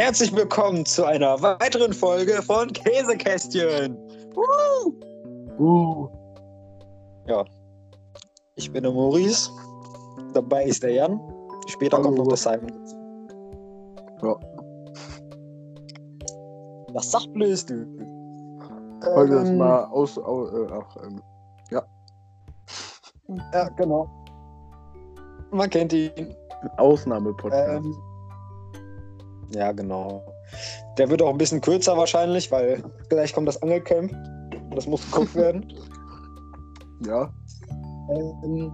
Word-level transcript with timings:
Herzlich 0.00 0.34
willkommen 0.34 0.86
zu 0.86 1.04
einer 1.04 1.42
weiteren 1.42 1.92
Folge 1.92 2.40
von 2.40 2.72
Käsekästchen. 2.72 3.98
Woo! 4.34 4.94
Uh, 5.58 6.08
Ich 8.56 8.72
bin 8.72 8.82
der 8.82 8.92
Maurice. 8.92 9.50
Dabei 10.32 10.64
ist 10.64 10.82
der 10.82 10.92
Jan. 10.92 11.20
Später 11.66 11.98
Hallo. 11.98 12.06
kommt 12.06 12.16
noch 12.18 12.28
der 12.28 12.36
Simon. 12.38 12.72
Ja. 14.22 14.36
Was 16.94 17.10
sachblöst 17.10 17.68
du? 17.68 17.84
heute 19.04 19.34
ist 19.34 19.50
Ähm, 19.50 19.58
mal 19.58 19.84
aus. 19.84 20.16
au- 20.16 20.46
Äh, 20.46 20.66
ach, 20.72 20.96
ähm, 21.04 21.20
Ja, 23.52 23.68
genau. 23.76 24.08
Man 25.50 25.68
kennt 25.68 25.92
ihn. 25.92 26.34
Ausnahmepodcast. 26.78 27.84
Ähm, 27.84 27.94
ja, 29.52 29.72
genau. 29.72 30.22
Der 30.98 31.08
wird 31.08 31.22
auch 31.22 31.30
ein 31.30 31.38
bisschen 31.38 31.60
kürzer 31.60 31.96
wahrscheinlich, 31.96 32.50
weil 32.50 32.82
gleich 33.08 33.32
kommt 33.32 33.48
das 33.48 33.60
Angelcamp. 33.62 34.12
Das 34.74 34.86
muss 34.86 35.04
geguckt 35.10 35.34
werden. 35.36 35.72
ja, 37.06 37.32
Ähm, 38.10 38.72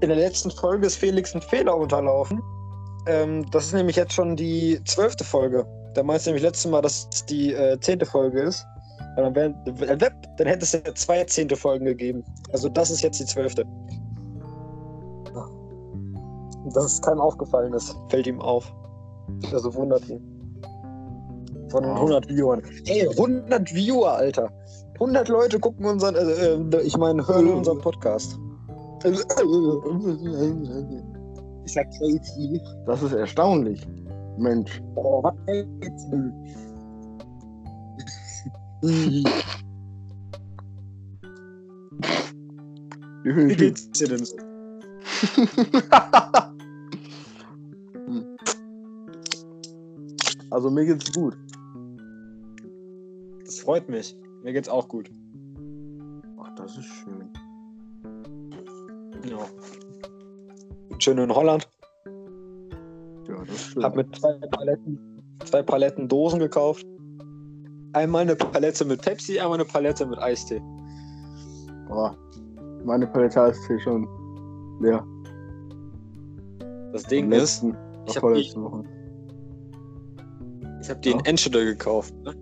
in 0.00 0.08
der 0.08 0.18
letzten 0.18 0.50
Folge 0.50 0.86
ist 0.86 0.96
Felix 0.96 1.34
ein 1.34 1.42
Fehler 1.42 1.76
unterlaufen. 1.76 2.42
Ähm, 3.06 3.48
das 3.50 3.66
ist 3.66 3.72
nämlich 3.74 3.96
jetzt 3.96 4.12
schon 4.12 4.36
die 4.36 4.80
zwölfte 4.84 5.24
Folge. 5.24 5.66
Da 5.94 6.02
meinst 6.02 6.26
du 6.26 6.30
nämlich 6.30 6.42
letztes 6.42 6.70
Mal, 6.70 6.82
dass 6.82 7.08
es 7.12 7.24
die 7.26 7.52
äh, 7.52 7.78
zehnte 7.80 8.06
Folge 8.06 8.42
ist. 8.42 8.66
Dann, 9.16 9.34
wär, 9.34 9.46
äh, 9.46 9.96
dann 9.96 10.46
hätte 10.46 10.64
es 10.64 10.72
ja 10.72 10.80
zwei 10.94 11.24
zehnte 11.24 11.56
Folgen 11.56 11.84
gegeben. 11.84 12.24
Also 12.52 12.68
das 12.68 12.90
ist 12.90 13.02
jetzt 13.02 13.20
die 13.20 13.26
zwölfte. 13.26 13.64
Dass 16.72 16.84
es 16.84 17.02
keinem 17.02 17.20
aufgefallen 17.20 17.74
ist, 17.74 17.94
fällt 18.08 18.26
ihm 18.26 18.40
auf. 18.40 18.72
Also 19.52 19.74
wundert 19.74 20.08
ihn. 20.08 20.20
Von 21.68 21.84
Ja. 21.84 21.94
100 21.94 22.28
Viewern. 22.28 22.62
Ey, 22.86 23.08
100 23.08 23.74
Viewer, 23.74 24.12
Alter. 24.12 24.50
100 24.94 25.28
Leute 25.28 25.58
gucken 25.58 25.86
unseren, 25.86 26.14
äh, 26.14 26.20
äh, 26.20 26.80
ich 26.82 26.96
meine, 26.96 27.26
hören 27.26 27.48
unseren 27.48 27.80
Podcast. 27.80 28.38
Ich 29.04 29.18
sag 31.72 31.86
crazy. 31.98 32.60
das 32.86 33.02
ist 33.02 33.12
erstaunlich. 33.12 33.86
Mensch. 34.38 34.80
Oh, 34.96 35.22
was? 35.22 35.34
Wie 43.24 43.56
geht's 43.56 43.90
dir 43.90 44.08
denn 44.08 44.24
so? 44.24 44.36
also 50.54 50.70
mir 50.70 50.86
geht's 50.86 51.12
gut. 51.12 51.36
Das 53.44 53.58
freut 53.58 53.88
mich. 53.88 54.16
Mir 54.44 54.52
geht's 54.52 54.68
auch 54.68 54.88
gut. 54.88 55.10
Ach, 56.38 56.54
das 56.54 56.78
ist 56.78 56.84
schön. 56.84 57.28
Ja. 59.28 59.38
Schön 61.00 61.18
in 61.18 61.34
Holland. 61.34 61.68
Ja, 63.28 63.36
das 63.40 63.48
ist 63.48 63.64
schön. 63.72 63.82
Hab 63.82 63.96
mit 63.96 64.14
zwei 64.14 64.34
Paletten, 64.52 64.98
zwei 65.44 65.62
Paletten 65.62 66.08
Dosen 66.08 66.38
gekauft. 66.38 66.86
Einmal 67.94 68.22
eine 68.22 68.36
Palette 68.36 68.84
mit 68.84 69.02
Pepsi, 69.02 69.40
einmal 69.40 69.58
eine 69.58 69.64
Palette 69.64 70.06
mit 70.06 70.18
Eistee. 70.20 70.62
Boah, 71.88 72.16
meine 72.84 73.06
Palette 73.08 73.40
ist 73.40 73.66
hier 73.66 73.80
schon 73.80 74.06
leer. 74.80 75.04
Das 76.92 77.02
Ding 77.04 77.32
ist, 77.32 77.64
ich 77.64 77.74
ich 78.06 78.16
hab 78.16 78.20
vorletzte 78.20 78.62
Woche. 78.62 78.84
Ich 80.84 80.90
habe 80.90 81.00
die 81.00 81.10
in 81.10 81.18
Ja. 81.18 81.24
Enschede 81.24 81.64
gekauft. 81.64 82.14
Ne? 82.24 82.34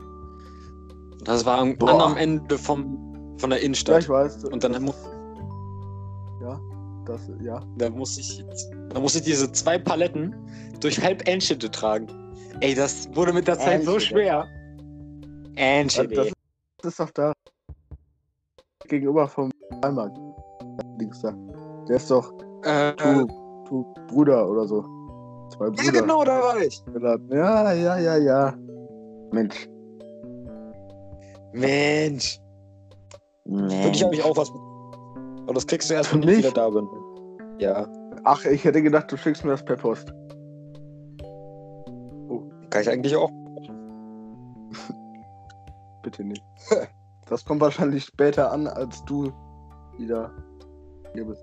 Das 1.25 1.45
war 1.47 1.59
am 1.59 1.77
Boah. 1.77 1.91
anderen 1.91 2.17
Ende 2.17 2.59
vom, 2.59 3.37
von 3.39 3.51
der 3.51 3.59
Ja, 3.61 3.65
Innenstadt. 3.65 4.03
ich 4.03 4.09
weiß. 4.09 4.45
Und 4.45 4.65
dann, 4.65 4.83
mu- 4.83 4.93
Ja, 6.43 6.61
das, 7.07 7.21
ja. 7.41 7.61
dann 7.79 7.93
musste 7.97 8.21
ich, 8.21 8.45
dann 8.91 9.01
musste 9.03 9.19
ich 9.21 9.25
diese 9.25 9.51
zwei 9.53 9.79
Paletten 9.79 10.35
durch 10.81 11.01
halb 11.01 11.27
Enschede 11.29 11.71
tragen. 11.71 12.07
Ey, 12.61 12.75
das 12.75 13.09
wurde 13.15 13.33
mit 13.33 13.47
der 13.49 13.59
Zeit 13.59 13.85
so 13.85 13.95
Enschede. 13.95 14.01
schwer. 14.21 14.47
Enschede. 15.55 16.33
Das 16.79 16.93
ist 16.93 17.01
doch 17.01 17.11
da. 17.11 17.33
Gegenüber 18.89 19.29
vom 19.29 19.51
Heimat. 19.85 20.13
Links 20.99 21.21
da. 21.23 21.33
Der 21.89 21.97
ist 21.97 22.11
doch 22.11 22.33
äh, 22.65 22.93
Tu, 22.97 23.27
Tu 23.69 23.85
Bruder 24.09 24.49
oder 24.49 24.67
so. 24.67 24.85
Zwei 25.53 25.71
Brüder. 25.71 25.85
ja, 25.85 25.91
genau, 25.91 26.25
da 26.25 26.41
war 26.41 26.61
ich. 26.61 26.83
Ja, 27.31 27.73
ja, 27.73 27.99
ja, 27.99 28.17
ja. 28.17 28.55
Mensch. 29.33 29.69
Mensch. 31.53 32.41
Für 33.45 33.91
dich 33.91 34.03
habe 34.03 34.15
ich 34.15 34.25
auch 34.25 34.37
was. 34.37 34.51
Aber 35.43 35.55
das 35.55 35.67
kriegst 35.67 35.91
du 35.91 35.95
erst, 35.95 36.15
wenn 36.15 36.23
ich 36.23 36.39
wieder 36.39 36.53
da 36.53 36.71
bin. 36.71 36.89
Ja. 37.59 37.87
Ach, 38.25 38.45
ich 38.45 38.65
hätte 38.65 38.83
gedacht, 38.83 39.11
du 39.11 39.17
schickst 39.17 39.45
mir 39.45 39.51
das 39.51 39.65
per 39.65 39.77
Post. 39.77 40.13
Kann 42.71 42.83
ich 42.83 42.89
eigentlich 42.89 43.17
auch. 43.17 43.31
Bitte 46.03 46.25
nicht. 46.25 46.43
Das 47.27 47.45
kommt 47.47 47.63
wahrscheinlich 47.63 48.05
später 48.05 48.53
an, 48.53 48.67
als 48.67 49.03
du 49.07 49.33
wieder 49.97 50.31
hier 51.15 51.25
bist. 51.25 51.43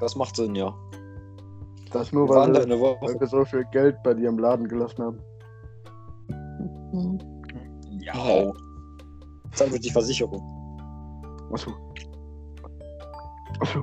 Das 0.00 0.14
macht 0.14 0.36
Sinn, 0.36 0.54
ja. 0.54 0.74
Das 1.92 2.12
nur, 2.12 2.28
weil, 2.28 2.52
wir- 2.54 2.78
weil 3.00 3.20
wir 3.20 3.26
so 3.26 3.44
viel 3.44 3.64
Geld 3.72 4.02
bei 4.02 4.14
dir 4.14 4.28
im 4.28 4.38
Laden 4.38 4.66
gelassen 4.66 5.04
haben. 5.04 5.20
Ja. 8.00 8.52
Zahlt 9.52 9.72
wird 9.72 9.84
die 9.84 9.90
Versicherung. 9.90 10.40
Achso. 11.52 11.70
Achso. 13.60 13.82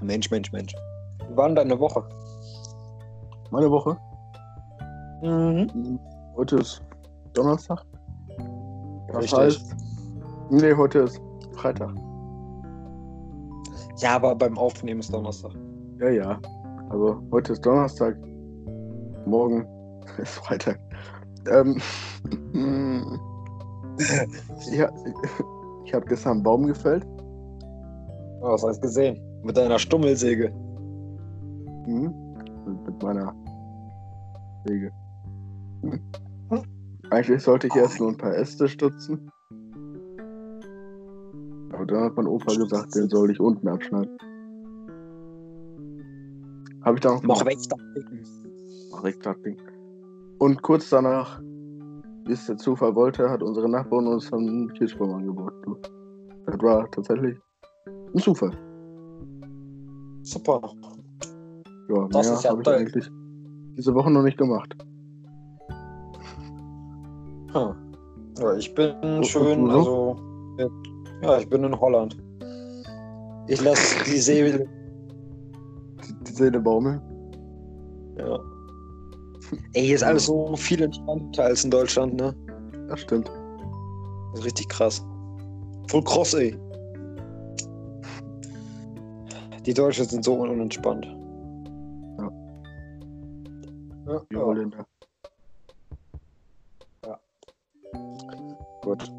Mensch, 0.00 0.30
Mensch, 0.30 0.50
Mensch. 0.52 0.74
Wir 1.28 1.36
waren 1.36 1.54
da 1.54 1.62
eine 1.62 1.78
Woche. 1.78 2.02
Meine 3.50 3.70
Woche. 3.70 3.96
Mhm. 5.22 5.98
Heute 6.36 6.56
ist 6.56 6.82
Donnerstag. 7.34 7.82
Das 9.08 9.16
Richtig. 9.24 9.38
heißt. 9.38 9.76
Nee, 10.50 10.72
heute 10.74 11.00
ist 11.00 11.20
Freitag. 11.52 11.90
Ja, 13.98 14.16
aber 14.16 14.34
beim 14.36 14.56
Aufnehmen 14.56 15.00
ist 15.00 15.12
Donnerstag. 15.12 15.52
Ja, 16.00 16.08
ja. 16.10 16.40
Also 16.90 17.20
heute 17.32 17.52
ist 17.52 17.64
Donnerstag. 17.64 18.16
Morgen 19.26 19.66
ist 20.18 20.34
Freitag. 20.38 20.78
Ähm, 21.50 21.80
ja, 24.72 24.90
ich 25.84 25.94
habe 25.94 26.06
gestern 26.06 26.32
einen 26.34 26.42
Baum 26.42 26.66
gefällt. 26.66 27.04
Oh, 28.40 28.52
was 28.52 28.62
hast 28.62 28.76
du 28.78 28.82
gesehen? 28.82 29.18
Mit 29.42 29.56
deiner 29.56 29.78
Stummelsäge. 29.78 30.50
Mhm. 31.86 32.14
Mit- 32.66 32.86
Mit 32.86 33.02
meiner 33.02 33.34
Säge. 34.66 34.92
Eigentlich 37.10 37.42
sollte 37.42 37.66
ich 37.68 37.74
erst 37.74 37.98
nur 38.00 38.10
ein 38.10 38.16
paar 38.16 38.34
Äste 38.36 38.68
stutzen. 38.68 39.30
Aber 41.72 41.86
dann 41.86 42.04
hat 42.04 42.16
mein 42.16 42.26
Opa 42.26 42.52
gesagt, 42.54 42.94
den 42.94 43.08
soll 43.08 43.30
ich 43.30 43.40
unten 43.40 43.66
abschneiden. 43.68 44.18
Habe 46.84 46.96
ich 46.96 47.00
dann 47.00 47.14
noch 47.14 47.22
Mach 47.22 47.44
weg. 47.44 47.58
da. 47.68 47.76
Mach 48.92 49.04
ich 49.04 49.18
das 49.20 49.40
Ding. 49.42 49.56
Und 50.38 50.62
kurz 50.62 50.88
danach, 50.90 51.40
wie 52.26 52.32
es 52.32 52.46
der 52.46 52.56
Zufall 52.56 52.94
wollte, 52.94 53.28
hat 53.28 53.42
unsere 53.42 53.68
Nachbarin 53.68 54.06
uns 54.06 54.32
einen 54.32 54.72
Kirschbaum 54.74 55.14
angeboten. 55.14 55.76
Das 56.46 56.60
war 56.62 56.90
tatsächlich 56.90 57.38
ein 58.14 58.18
Zufall. 58.20 58.52
Super. 60.22 60.60
Ja, 61.88 62.06
Das 62.10 62.26
mehr 62.26 62.36
ist 62.36 62.44
ja 62.44 62.50
habe 62.50 62.62
ich 62.62 62.68
eigentlich 62.68 63.10
diese 63.76 63.94
Woche 63.94 64.10
noch 64.10 64.22
nicht 64.22 64.38
gemacht. 64.38 64.76
Hm. 67.52 67.74
Ja, 68.38 68.54
ich 68.56 68.74
bin 68.74 68.94
und 69.02 69.26
schön, 69.26 69.68
also. 69.70 70.16
Ja, 71.22 71.38
ich 71.38 71.48
bin 71.48 71.64
in 71.64 71.78
Holland. 71.78 72.16
Ich 73.48 73.60
lasse 73.62 74.04
die 74.04 74.18
Säge. 74.18 74.68
Seele 76.38 76.60
baumeln. 76.60 77.00
Ja. 78.16 78.38
Ey, 79.74 79.86
hier 79.86 79.94
ist 79.96 80.02
alles 80.02 80.26
so 80.26 80.56
viel 80.56 80.82
entspannter 80.82 81.44
als 81.44 81.64
in 81.64 81.70
Deutschland, 81.70 82.14
ne? 82.14 82.34
Das 82.88 83.00
stimmt. 83.00 83.30
Das 84.30 84.40
ist 84.40 84.46
richtig 84.46 84.68
krass. 84.68 85.04
Voll 85.88 86.02
kross, 86.04 86.34
ey. 86.34 86.56
Die 89.64 89.74
Deutschen 89.74 90.06
sind 90.06 90.24
so 90.24 90.34
unentspannt. 90.34 91.06
Ja. 92.18 92.30
Ja, 94.06 94.22
Die 94.30 94.36
ja. 94.36 94.40
Holländer. 94.42 94.86
Gut. 98.82 99.12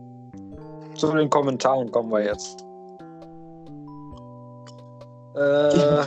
Zu 0.95 1.12
den 1.12 1.30
Kommentaren 1.30 1.92
kommen 1.92 2.12
wir 2.12 2.24
jetzt. 2.24 2.65
Äh, 5.36 6.04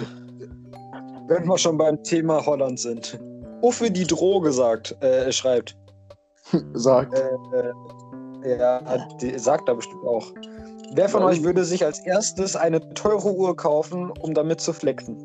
wenn 1.35 1.47
wir 1.47 1.59
schon 1.59 1.79
beim 1.79 2.03
Thema 2.03 2.45
Holland 2.45 2.79
sind. 2.79 3.19
Uffe 3.63 3.91
die 3.91 4.07
Droge 4.07 4.53
sagt, 4.53 4.97
äh, 5.03 5.31
schreibt. 5.33 5.77
Sagt. 6.75 7.15
Äh, 7.15 8.59
ja, 8.59 9.07
die, 9.21 9.39
sagt 9.39 9.69
er 9.69 9.77
bestimmt 9.77 10.05
auch. 10.05 10.33
Wer 10.95 11.09
von 11.09 11.23
euch 11.23 11.43
würde 11.43 11.65
sich 11.65 11.85
als 11.85 12.01
erstes 12.01 12.57
eine 12.57 12.81
teure 12.95 13.33
Uhr 13.33 13.57
kaufen, 13.57 14.11
um 14.21 14.35
damit 14.35 14.61
zu 14.61 14.73
flexen? 14.73 15.17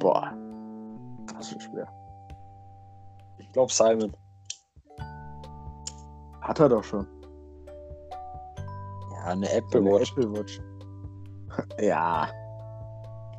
Boah. 0.00 0.32
Das 1.36 1.52
ist 1.52 1.62
schwer. 1.62 1.86
Ich 3.38 3.52
glaube 3.52 3.72
Simon. 3.72 4.12
Hat 6.40 6.58
er 6.58 6.70
doch 6.70 6.82
schon. 6.82 7.06
Ja, 9.12 9.24
eine 9.26 9.52
Apple 9.52 9.80
Eine 9.80 9.92
Watch. 9.92 10.12
Apple 10.12 10.32
Watch. 10.32 10.60
Ja. 11.80 12.28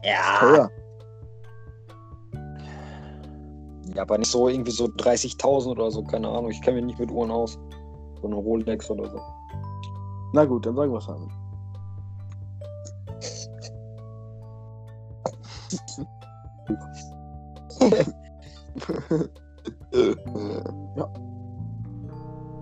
Ja. 0.03 0.39
Teuer. 0.39 0.69
Ja, 3.95 4.01
aber 4.03 4.17
nicht 4.17 4.31
so 4.31 4.47
irgendwie 4.47 4.71
so 4.71 4.85
30.000 4.85 5.67
oder 5.71 5.91
so, 5.91 6.03
keine 6.03 6.27
Ahnung. 6.27 6.51
Ich 6.51 6.61
kenne 6.61 6.77
mich 6.77 6.85
nicht 6.85 6.99
mit 6.99 7.11
Uhren 7.11 7.31
aus. 7.31 7.57
So 8.21 8.27
eine 8.27 8.35
Rolex 8.35 8.89
oder 8.89 9.09
so. 9.09 9.19
Na 10.33 10.45
gut, 10.45 10.65
dann 10.65 10.75
sagen 10.75 10.93
wir 10.93 11.01
Simon. 11.01 11.31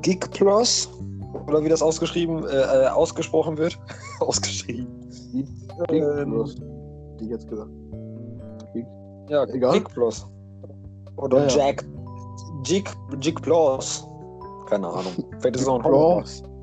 Gig 0.01 0.19
Plus 0.31 0.89
oder 1.47 1.63
wie 1.63 1.69
das 1.69 1.81
ausgeschrieben, 1.81 2.45
äh, 2.47 2.85
äh, 2.85 2.87
ausgesprochen 2.87 3.57
wird. 3.57 3.77
ausgeschrieben. 4.19 4.87
Ähm, 5.89 6.31
Los. 6.31 6.55
Die 7.19 7.25
jetzt 7.25 7.47
gesagt. 7.47 7.71
Ja, 9.29 9.43
Egal. 9.45 9.73
Gig 9.73 9.89
Plus. 9.89 10.25
Oder 11.17 11.39
Ja, 11.39 11.47
ja. 11.47 11.67
Jack. 11.67 11.85
Jig, 12.65 12.89
Jig 13.21 13.35
Plus. 13.41 14.07
Keine 14.69 14.87
Ahnung. 14.87 15.13
Vielleicht 15.39 15.55
ist 15.55 15.61
es 15.63 15.67
noch 15.67 15.83
ein. 15.83 15.91
Los. 15.91 16.43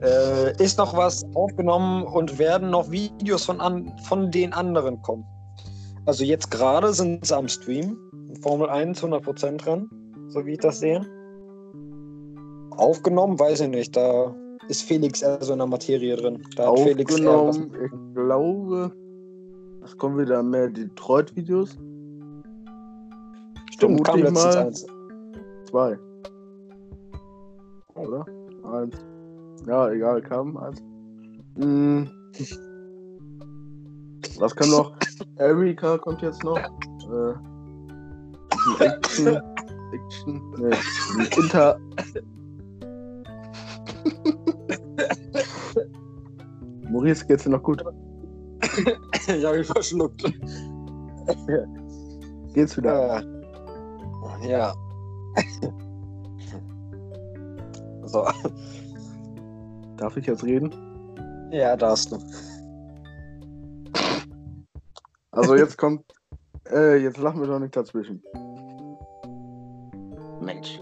Äh, 0.00 0.60
ist 0.60 0.78
noch 0.78 0.96
was 0.96 1.24
aufgenommen 1.34 2.02
und 2.02 2.36
werden 2.40 2.70
noch 2.70 2.90
Videos 2.90 3.44
von, 3.44 3.60
an, 3.60 3.92
von 4.08 4.32
den 4.32 4.52
anderen 4.52 5.00
kommen. 5.02 5.24
Also 6.06 6.24
jetzt 6.24 6.50
gerade 6.50 6.92
sind 6.92 7.24
sie 7.24 7.36
am 7.36 7.46
Stream. 7.46 7.96
Formel 8.42 8.68
1 8.68 9.00
100% 9.00 9.58
dran, 9.58 9.88
so 10.26 10.44
wie 10.44 10.54
ich 10.54 10.58
das 10.58 10.80
sehe. 10.80 11.06
Aufgenommen, 12.76 13.38
weiß 13.38 13.60
ich 13.60 13.68
nicht. 13.68 13.96
Da 13.96 14.34
ist 14.68 14.82
Felix 14.82 15.22
eher 15.22 15.38
so 15.40 15.52
in 15.52 15.58
der 15.60 15.68
Materie 15.68 16.16
drin. 16.16 16.42
Da 16.56 16.72
hat 16.72 16.80
Felix 16.80 17.16
eher 17.20 17.26
was- 17.26 17.56
Aufgenommen, 17.58 17.84
ich 17.84 18.14
glaube, 18.16 18.92
es 19.84 19.96
kommen 19.96 20.18
wieder 20.18 20.42
mehr 20.42 20.68
Detroit-Videos. 20.68 21.78
Stimmt, 23.72 24.04
kam 24.04 24.20
letztens 24.20 24.44
mal. 24.44 24.56
eins. 24.58 24.86
Zwei. 25.70 25.98
Oder? 27.94 28.24
Eins. 28.64 28.96
Ja, 29.66 29.90
egal, 29.90 30.22
kam 30.22 30.56
eins. 30.56 30.82
Hm. 31.58 32.10
Was 34.38 34.54
kann 34.54 34.70
noch? 34.70 34.94
Erika 35.36 35.98
kommt 35.98 36.22
jetzt 36.22 36.42
noch. 36.44 36.58
Äh, 36.58 37.34
Action. 38.84 39.40
Action. 39.92 40.54
Nee, 40.58 40.76
Inter. 41.36 41.78
Maurice, 46.90 47.26
geht's 47.26 47.44
dir 47.44 47.50
noch 47.50 47.62
gut? 47.62 47.82
ich 49.28 49.44
habe 49.44 49.58
ihn 49.58 49.64
verschluckt. 49.64 50.24
Geht's 52.54 52.76
wieder? 52.76 53.18
Äh, 53.18 53.31
ja. 54.42 54.74
so, 58.04 58.26
Darf 59.96 60.16
ich 60.16 60.26
jetzt 60.26 60.44
reden? 60.44 60.72
ja, 61.52 61.76
darfst 61.76 62.10
du. 62.12 62.18
Also 65.30 65.56
jetzt 65.56 65.78
kommt. 65.78 66.04
Äh, 66.70 66.96
jetzt 66.96 67.18
lachen 67.18 67.40
wir 67.40 67.46
doch 67.46 67.58
nicht 67.58 67.76
dazwischen. 67.76 68.22
Mensch. 70.40 70.80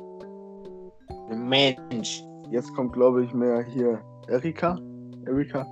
Mensch. 1.29 2.23
Jetzt 2.51 2.73
kommt, 2.75 2.93
glaube 2.93 3.25
ich, 3.25 3.33
mehr 3.35 3.63
hier 3.63 4.01
Erika. 4.29 4.79
Erika. 5.27 5.67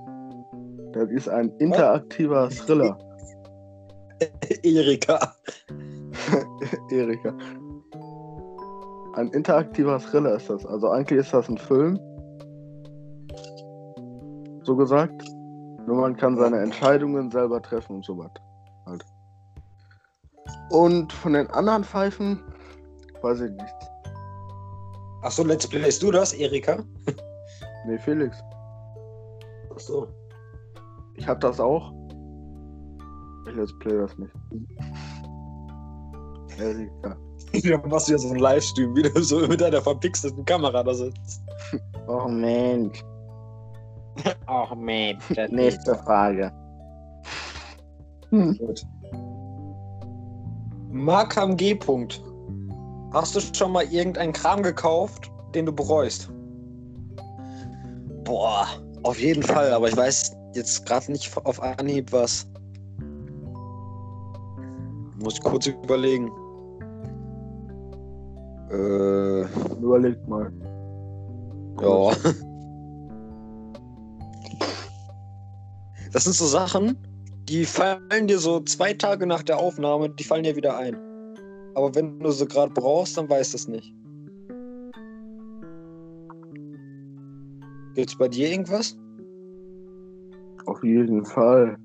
Das 0.93 1.09
ist 1.09 1.27
ein 1.27 1.49
interaktiver 1.57 2.49
Thriller. 2.49 2.97
Erika. 4.63 5.35
Erika. 6.91 7.33
Ein 9.13 9.29
interaktiver 9.29 9.99
Thriller 9.99 10.35
ist 10.35 10.49
das. 10.49 10.65
Also 10.65 10.89
eigentlich 10.89 11.19
ist 11.19 11.33
das 11.33 11.49
ein 11.49 11.57
Film. 11.57 11.99
So 14.63 14.75
gesagt. 14.75 15.23
Nur 15.87 16.01
man 16.01 16.15
kann 16.15 16.37
seine 16.37 16.59
Entscheidungen 16.59 17.31
selber 17.31 17.61
treffen 17.61 17.97
und 17.97 18.05
so 18.05 18.17
was. 18.17 18.31
Halt. 18.85 19.03
Und 20.69 21.11
von 21.11 21.33
den 21.33 21.47
anderen 21.47 21.83
Pfeifen 21.83 22.39
weiß 23.21 23.41
ich 23.41 23.51
nichts. 23.51 23.89
Achso, 25.23 25.43
Let's 25.43 25.67
Playst 25.67 26.01
du 26.03 26.11
das, 26.11 26.33
Erika? 26.33 26.83
Nee, 27.85 27.97
Felix. 27.97 28.37
Achso. 29.71 30.07
Ich 31.15 31.27
hab 31.27 31.39
das 31.39 31.59
auch. 31.59 31.93
Ich 33.47 33.55
let's 33.55 33.73
play 33.79 33.97
das 33.97 34.17
nicht. 34.17 34.33
Erika. 36.59 37.17
Ja, 37.53 37.77
machst 37.87 38.07
du 38.07 38.13
ja 38.13 38.17
so 38.17 38.29
einen 38.29 38.39
Livestream, 38.39 38.95
wie 38.95 39.03
du 39.03 39.23
so 39.23 39.39
mit 39.47 39.61
deiner 39.61 39.81
verpixelten 39.81 40.45
Kamera 40.45 40.83
da 40.83 40.93
sitzt. 40.93 41.41
Oh 42.07 42.27
Mensch. 42.27 43.03
Ach 44.45 44.75
Mensch. 44.75 45.23
Nächste 45.49 45.95
Frage. 45.95 46.51
Hm. 48.29 48.57
Gut. 48.57 48.85
Mark 50.91 51.37
am 51.37 51.55
G-Punkt. 51.55 52.23
Hast 53.13 53.35
du 53.35 53.39
schon 53.55 53.71
mal 53.71 53.85
irgendeinen 53.85 54.33
Kram 54.33 54.61
gekauft, 54.61 55.31
den 55.55 55.65
du 55.65 55.71
bereust? 55.71 56.29
Boah, 58.23 58.67
auf 59.03 59.19
jeden 59.19 59.41
Fall, 59.41 59.73
aber 59.73 59.87
ich 59.87 59.97
weiß 59.97 60.35
jetzt 60.53 60.85
gerade 60.85 61.11
nicht 61.11 61.35
auf 61.45 61.61
Anhieb 61.61 62.11
was. 62.11 62.47
Muss 65.21 65.33
ich 65.35 65.41
kurz 65.41 65.67
überlegen. 65.67 66.29
Äh, 68.71 69.41
Überlegt 69.81 70.27
mal. 70.27 70.51
ja. 71.81 72.11
Das 76.11 76.23
sind 76.23 76.33
so 76.33 76.47
Sachen, 76.47 76.97
die 77.47 77.65
fallen 77.65 78.27
dir 78.27 78.39
so 78.39 78.61
zwei 78.61 78.93
Tage 78.93 79.27
nach 79.27 79.43
der 79.43 79.59
Aufnahme, 79.59 80.09
die 80.09 80.23
fallen 80.23 80.43
dir 80.43 80.55
wieder 80.55 80.75
ein. 80.75 80.97
Aber 81.75 81.93
wenn 81.93 82.19
du 82.19 82.31
sie 82.31 82.47
gerade 82.47 82.73
brauchst, 82.73 83.15
dann 83.15 83.29
weißt 83.29 83.53
du 83.53 83.57
es 83.57 83.67
nicht. 83.67 83.93
Gibt's 87.93 88.17
bei 88.17 88.27
dir 88.27 88.49
irgendwas? 88.49 88.97
Auf 90.65 90.83
jeden 90.83 91.23
Fall. 91.25 91.77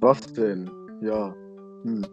Was 0.00 0.20
denn? 0.32 0.70
Ja. 1.00 1.34
Hm. 1.84 2.04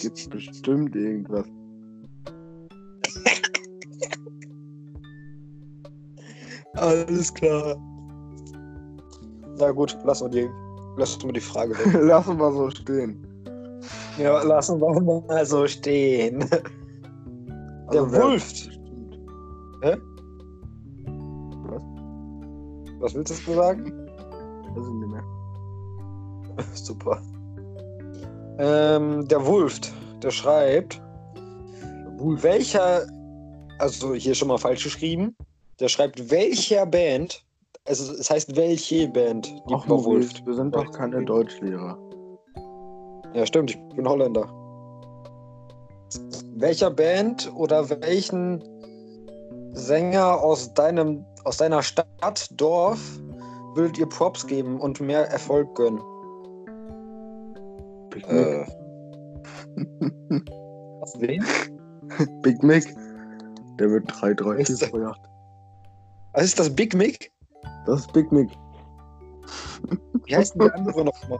Gibt's 0.00 0.28
bestimmt 0.28 0.96
irgendwas. 0.96 1.46
Alles 6.74 7.32
klar. 7.34 7.76
Na 9.58 9.70
gut, 9.72 9.96
lassen 10.04 10.32
wir 10.32 10.46
die, 10.46 10.50
lassen 10.98 11.22
wir 11.24 11.32
die 11.32 11.40
Frage 11.40 11.72
weg. 11.78 11.92
Lassen 12.02 12.38
wir 12.38 12.52
so 12.52 12.70
stehen. 12.70 13.26
ja, 14.18 14.42
lassen 14.42 14.80
wir 14.80 15.00
mal 15.00 15.44
so 15.46 15.66
stehen. 15.66 16.40
Der 17.92 18.02
Also 18.02 18.12
wer- 18.12 18.22
Wulf. 18.22 18.48
Bestimmt. 18.48 19.18
Hä? 19.82 19.96
Was? 21.68 21.82
Was 23.00 23.14
willst 23.14 23.46
du 23.48 23.54
sagen? 23.54 23.92
Weiß 24.74 24.86
ich 24.86 24.94
nicht 24.94 25.10
mehr. 25.10 25.24
Super. 26.74 27.20
Ähm, 28.62 29.26
der 29.26 29.46
Wulft, 29.46 29.90
der 30.22 30.30
schreibt, 30.30 31.00
welcher, 32.18 33.06
also 33.78 34.14
hier 34.14 34.34
schon 34.34 34.48
mal 34.48 34.58
falsch 34.58 34.84
geschrieben, 34.84 35.34
der 35.80 35.88
schreibt, 35.88 36.30
welcher 36.30 36.84
Band, 36.84 37.42
also 37.86 38.12
es 38.12 38.28
heißt 38.28 38.54
welche 38.56 39.08
Band, 39.08 39.46
die 39.70 39.74
Ach, 39.74 39.88
Wulft. 39.88 40.44
wir 40.44 40.52
sind 40.52 40.74
doch 40.74 40.92
keine 40.92 41.24
Deutschlehrer. 41.24 41.96
Ja, 43.32 43.46
stimmt, 43.46 43.70
ich 43.70 43.96
bin 43.96 44.06
Holländer. 44.06 44.46
Welcher 46.56 46.90
Band 46.90 47.50
oder 47.56 47.88
welchen 47.88 48.62
Sänger 49.72 50.38
aus 50.42 50.74
deinem, 50.74 51.24
aus 51.44 51.56
deiner 51.56 51.82
Stadt, 51.82 52.06
Dorf 52.60 53.00
würdet 53.74 53.96
ihr 53.96 54.06
Props 54.06 54.46
geben 54.46 54.78
und 54.78 55.00
mehr 55.00 55.30
Erfolg 55.30 55.74
gönnen? 55.74 56.02
Big 58.10 58.26
Mac. 58.30 58.36
Äh. 58.36 58.66
Was 61.00 61.14
wen? 61.20 61.44
Big 62.42 62.62
Mac. 62.62 62.84
Der 63.78 63.90
wird 63.90 64.10
3,30 64.12 64.58
Ist 64.70 64.82
der- 64.82 64.88
pro 64.88 64.98
Jahr. 64.98 65.16
Was 66.34 66.44
ist 66.44 66.58
das 66.60 66.70
Big 66.74 66.94
Mick? 66.94 67.32
Das 67.86 68.00
ist 68.00 68.12
Big 68.12 68.30
Mac. 68.30 68.46
Wie 70.26 70.36
heißt 70.36 70.54
denn 70.54 70.60
der 70.66 70.74
andere 70.76 71.04
nochmal? 71.04 71.38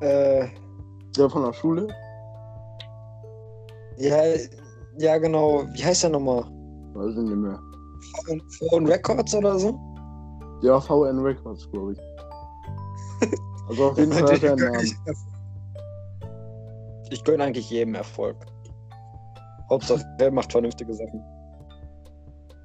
Äh, 0.00 0.48
Der 1.16 1.30
von 1.30 1.44
der 1.44 1.52
Schule? 1.54 1.86
ja, 3.98 4.16
ja, 4.98 5.18
genau. 5.18 5.64
Wie 5.74 5.84
heißt 5.84 6.02
der 6.02 6.10
nochmal? 6.10 6.42
Weiß 6.94 7.12
ich 7.12 7.22
nicht 7.22 7.36
mehr. 7.36 7.58
Phone 8.70 8.86
Records 8.86 9.34
oder 9.34 9.58
so? 9.58 9.78
Ja, 10.62 10.80
VN 10.80 11.18
Records, 11.20 11.70
glaube 11.70 11.92
ich. 11.92 12.00
Also 13.70 13.84
auf 13.84 13.98
jeden 13.98 14.12
Fall 14.12 14.28
er 14.42 14.52
einen 14.52 14.72
Namen. 14.72 14.96
Ich 17.10 17.22
gönne 17.22 17.44
eigentlich 17.44 17.70
jedem 17.70 17.94
Erfolg. 17.94 18.36
Hauptsache, 19.68 20.04
er 20.18 20.32
macht 20.32 20.50
vernünftige 20.50 20.92
Sachen. 20.92 21.22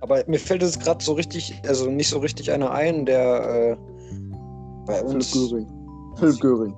Aber 0.01 0.23
mir 0.25 0.39
fällt 0.39 0.63
es 0.63 0.79
gerade 0.79 1.03
so 1.03 1.13
richtig, 1.13 1.61
also 1.67 1.91
nicht 1.91 2.09
so 2.09 2.17
richtig 2.17 2.51
einer 2.51 2.71
ein, 2.71 3.05
der 3.05 3.75
äh, 3.75 3.77
bei 4.87 4.95
Philipp 4.95 5.15
uns. 5.15 5.31
Göring. 5.31 5.67
Philipp 6.15 6.39
Göring. 6.39 6.75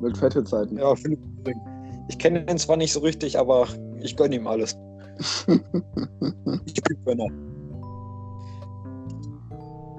Mit 0.00 0.18
fette 0.18 0.42
Zeiten. 0.42 0.76
Ja, 0.76 0.94
Philipp 0.96 1.20
Göring. 1.44 1.60
Ich 2.08 2.18
kenne 2.18 2.44
ihn 2.50 2.58
zwar 2.58 2.76
nicht 2.76 2.92
so 2.92 3.00
richtig, 3.00 3.38
aber 3.38 3.68
ich 4.00 4.16
gönne 4.16 4.34
ihm 4.34 4.46
alles. 4.46 4.76
Ich 6.66 6.82
bin 6.82 7.04
Gönner. 7.04 7.26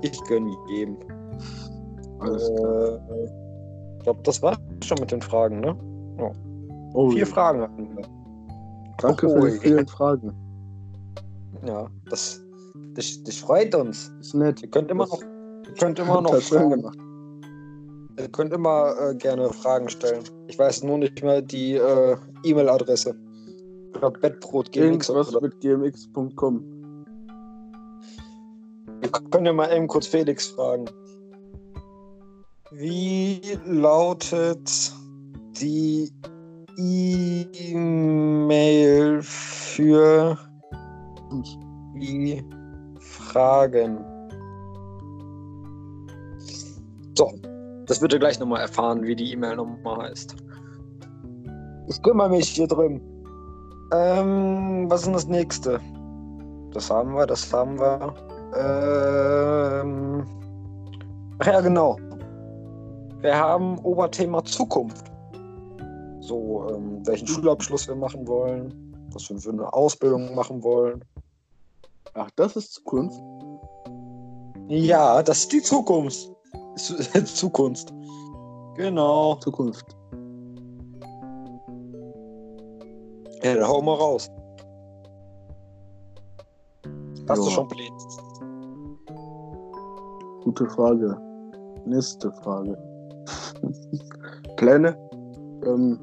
Ich 0.01 0.19
gönne 0.23 0.51
jedem. 0.69 0.97
Alles 2.19 2.51
klar. 2.55 2.95
Äh, 2.95 3.40
ich 4.01 4.03
glaube, 4.05 4.21
das 4.23 4.41
war 4.41 4.57
schon 4.83 4.97
mit 4.99 5.11
den 5.11 5.21
Fragen, 5.21 5.59
ne? 5.59 5.77
Oh, 6.95 7.11
Vier 7.11 7.19
ja. 7.19 7.25
Fragen 7.27 7.61
hatten 7.61 7.95
wir. 7.95 8.03
Danke 8.97 9.29
für 9.29 9.35
Oh, 9.37 9.45
die 9.45 9.51
vielen 9.59 9.87
Fragen. 9.87 10.33
Ja, 11.65 11.87
das, 12.09 12.43
das, 12.95 13.21
das 13.23 13.35
freut 13.37 13.75
uns. 13.75 14.11
Ist 14.19 14.33
nett. 14.33 14.59
Ihr 14.63 14.69
könnt 14.71 14.89
immer 14.89 15.05
Das- 15.05 15.11
noch, 15.21 15.21
ihr 15.67 15.73
könnt 15.79 15.99
immer 15.99 16.19
noch 16.21 16.35
fragen. 16.41 16.69
gemacht. 16.71 16.97
Ihr 18.19 18.27
könnt 18.29 18.51
immer 18.53 18.93
äh, 18.99 19.15
gerne 19.15 19.49
Fragen 19.53 19.87
stellen. 19.87 20.23
Ich 20.47 20.57
weiß 20.57 20.83
nur 20.83 20.97
nicht 20.97 21.21
mehr 21.23 21.43
die 21.43 21.75
äh, 21.75 22.17
E-Mail-Adresse. 22.43 23.15
Ich 23.93 23.99
glaube, 23.99 24.17
Bettbrot 24.19 24.71
GMX 24.71 25.09
Irgendwas 25.09 25.29
oder 25.35 25.41
mit 25.41 25.59
gmx.com. 25.61 26.63
Wir 28.99 29.09
können 29.29 29.45
ja 29.45 29.53
mal 29.53 29.71
eben 29.71 29.87
kurz 29.87 30.07
Felix 30.07 30.47
fragen. 30.47 30.85
Wie 32.73 33.41
lautet 33.65 34.93
die 35.59 36.09
E-Mail 37.67 39.21
für 39.21 40.37
die 41.95 42.41
Fragen? 42.97 43.97
So, 47.17 47.33
das 47.87 48.01
wird 48.01 48.13
ihr 48.13 48.19
gleich 48.19 48.39
nochmal 48.39 48.61
erfahren, 48.61 49.03
wie 49.03 49.17
die 49.17 49.33
E-Mail 49.33 49.57
nochmal 49.57 50.09
heißt. 50.09 50.37
Ich 51.89 52.01
kümmere 52.03 52.29
mich 52.29 52.47
hier 52.47 52.67
drin. 52.67 53.01
Ähm, 53.93 54.89
was 54.89 55.01
ist 55.01 55.07
denn 55.07 55.13
das 55.13 55.27
nächste? 55.27 55.77
Das 56.71 56.89
haben 56.89 57.13
wir, 57.15 57.27
das 57.27 57.51
haben 57.51 57.77
wir. 57.77 58.15
Ähm, 58.55 60.25
ach 61.39 61.47
ja, 61.47 61.59
genau. 61.59 61.97
Wir 63.21 63.35
haben 63.37 63.77
Oberthema 63.79 64.43
Zukunft. 64.43 65.05
So, 66.21 66.67
ähm, 66.69 67.05
welchen 67.05 67.27
Schulabschluss 67.27 67.87
wir 67.87 67.95
machen 67.95 68.27
wollen, 68.27 68.73
was 69.13 69.29
wir 69.29 69.37
für 69.39 69.49
eine 69.51 69.71
Ausbildung 69.73 70.33
machen 70.35 70.63
wollen. 70.63 71.03
Ach, 72.13 72.29
das 72.35 72.55
ist 72.55 72.73
Zukunft. 72.73 73.21
Ja, 74.67 75.21
das 75.23 75.39
ist 75.39 75.51
die 75.51 75.61
Zukunft. 75.61 76.31
Zu- 76.75 76.95
Zukunft. 77.25 77.93
Genau. 78.75 79.35
Zukunft. 79.35 79.85
Ja, 83.43 83.55
dann 83.55 83.67
hau 83.67 83.81
mal 83.81 83.95
raus. 83.95 84.29
Hast 87.27 87.39
du 87.41 87.45
Ja. 87.45 87.51
schon 87.51 87.67
Pläne? 87.67 87.97
Gute 90.43 90.67
Frage. 90.69 91.17
Nächste 91.85 92.31
Frage. 92.31 92.77
Pläne? 94.57 94.97
Ähm. 95.65 95.99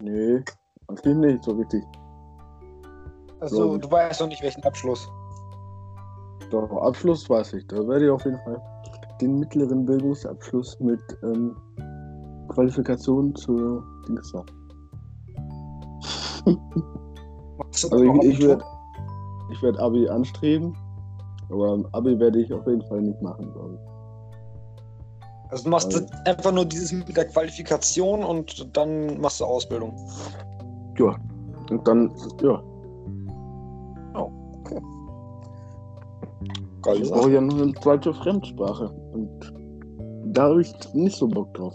Nee, 0.00 0.44
eigentlich 0.88 1.16
nicht 1.16 1.44
so 1.44 1.52
richtig. 1.52 1.82
Also, 3.40 3.72
Ja. 3.72 3.78
du 3.78 3.90
weißt 3.90 4.20
noch 4.20 4.28
nicht, 4.28 4.42
welchen 4.42 4.62
Abschluss. 4.64 5.08
Doch, 6.50 6.70
Abschluss 6.82 7.28
weiß 7.28 7.54
ich. 7.54 7.66
Da 7.68 7.76
werde 7.88 8.04
ich 8.06 8.10
auf 8.10 8.24
jeden 8.24 8.38
Fall 8.40 8.60
den 9.20 9.38
mittleren 9.38 9.84
Bildungsabschluss 9.86 10.78
mit 10.80 11.00
ähm, 11.22 11.56
Qualifikation 12.48 13.34
zur 13.36 13.82
Dings 14.08 14.32
Also 17.90 18.04
noch 18.04 18.22
ich, 18.22 18.30
ich 18.30 18.36
Abitur? 18.36 18.48
werde 18.48 18.64
ich 19.50 19.62
werd 19.62 19.78
Abi 19.78 20.08
anstreben, 20.08 20.76
aber 21.50 21.84
Abi 21.92 22.18
werde 22.18 22.40
ich 22.40 22.52
auf 22.52 22.66
jeden 22.66 22.82
Fall 22.82 23.02
nicht 23.02 23.20
machen, 23.22 23.52
glaube 23.52 23.74
ich. 23.74 25.50
Also 25.50 25.64
du 25.64 25.70
machst 25.70 25.94
Also- 25.94 26.06
einfach 26.24 26.52
nur 26.52 26.64
dieses 26.64 26.92
mit 26.92 27.16
der 27.16 27.26
Qualifikation 27.26 28.24
und 28.24 28.76
dann 28.76 29.20
machst 29.20 29.40
du 29.40 29.44
Ausbildung. 29.44 29.94
Ja. 30.98 31.16
Und 31.70 31.86
dann, 31.86 32.12
ja, 32.42 32.62
Geile 36.84 36.98
ich 37.02 37.10
brauche 37.10 37.30
ja 37.30 37.40
noch 37.40 37.60
eine 37.60 37.72
zweite 37.74 38.12
Fremdsprache. 38.12 38.90
Und 39.12 39.54
da 40.34 40.44
habe 40.44 40.60
ich 40.60 40.72
nicht 40.92 41.16
so 41.16 41.26
Bock 41.26 41.52
drauf. 41.54 41.74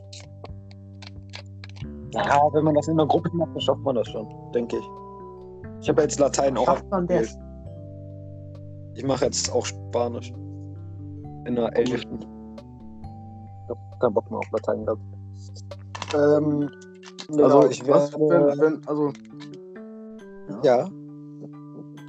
Ja, 2.13 2.39
wenn 2.53 2.63
man 2.63 2.75
das 2.75 2.87
in 2.87 2.93
einer 2.99 3.07
Gruppe 3.07 3.29
macht, 3.33 3.49
dann 3.53 3.61
schafft 3.61 3.81
man 3.81 3.95
das 3.95 4.07
schon, 4.07 4.27
denke 4.53 4.77
ich. 4.77 4.83
Ich 5.81 5.89
habe 5.89 6.03
jetzt 6.03 6.19
Latein 6.19 6.57
auch 6.57 6.65
Schafft 6.65 6.89
man 6.91 7.07
das? 7.07 7.37
Ich 8.99 9.05
mache 9.05 9.23
jetzt 9.23 9.49
auch 9.53 9.65
Spanisch. 9.65 10.33
In 11.45 11.55
der 11.55 11.73
11. 11.73 11.93
Ich 11.93 12.05
hab 13.69 13.99
keinen 14.01 14.13
Bock 14.13 14.29
mehr 14.29 14.39
auf 14.39 14.51
Latein 14.51 14.85
gehabt. 14.85 15.01
Ähm, 16.13 16.69
Also, 17.29 17.43
also 17.43 17.69
ich 17.69 17.87
was, 17.87 18.11
werde... 18.11 18.59
wenn, 18.59 18.73
wenn, 18.73 18.87
also, 18.89 19.13
ja. 20.63 20.89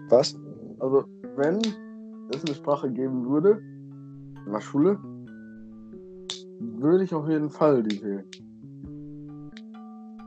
Was? 0.09 0.35
also, 0.81 1.05
wenn 1.37 1.61
es 2.35 2.45
eine 2.45 2.55
Sprache 2.57 2.91
geben 2.91 3.25
würde, 3.29 3.61
in 4.47 4.53
der 4.53 4.61
Schule, 4.61 4.99
würde 6.59 7.05
ich 7.05 7.15
auf 7.15 7.29
jeden 7.29 7.51
Fall 7.51 7.85
die 7.85 8.03
wählen. 8.03 8.25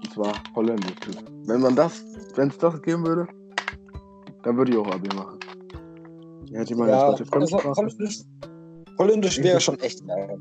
Und 0.02 0.12
zwar 0.14 0.34
Holländisch. 0.56 0.96
Wenn 1.46 1.60
man 1.60 1.76
das, 1.76 2.06
wenn 2.36 2.48
es 2.48 2.58
das 2.58 2.82
geben 2.82 3.06
würde, 3.06 3.28
dann 4.44 4.56
würde 4.56 4.72
ich 4.72 4.78
auch 4.78 4.88
Abi 4.88 5.14
machen. 5.14 5.43
Hätte 6.54 6.74
ich 6.74 6.80
meine 6.80 6.92
Ja, 6.92 7.00
zweite 7.16 7.24
also 7.24 7.26
Fremdsprache. 7.58 7.76
Holländisch, 7.76 8.22
Holländisch 9.00 9.38
wäre 9.44 9.60
schon 9.60 9.80
echt 9.80 10.06
geil. 10.08 10.38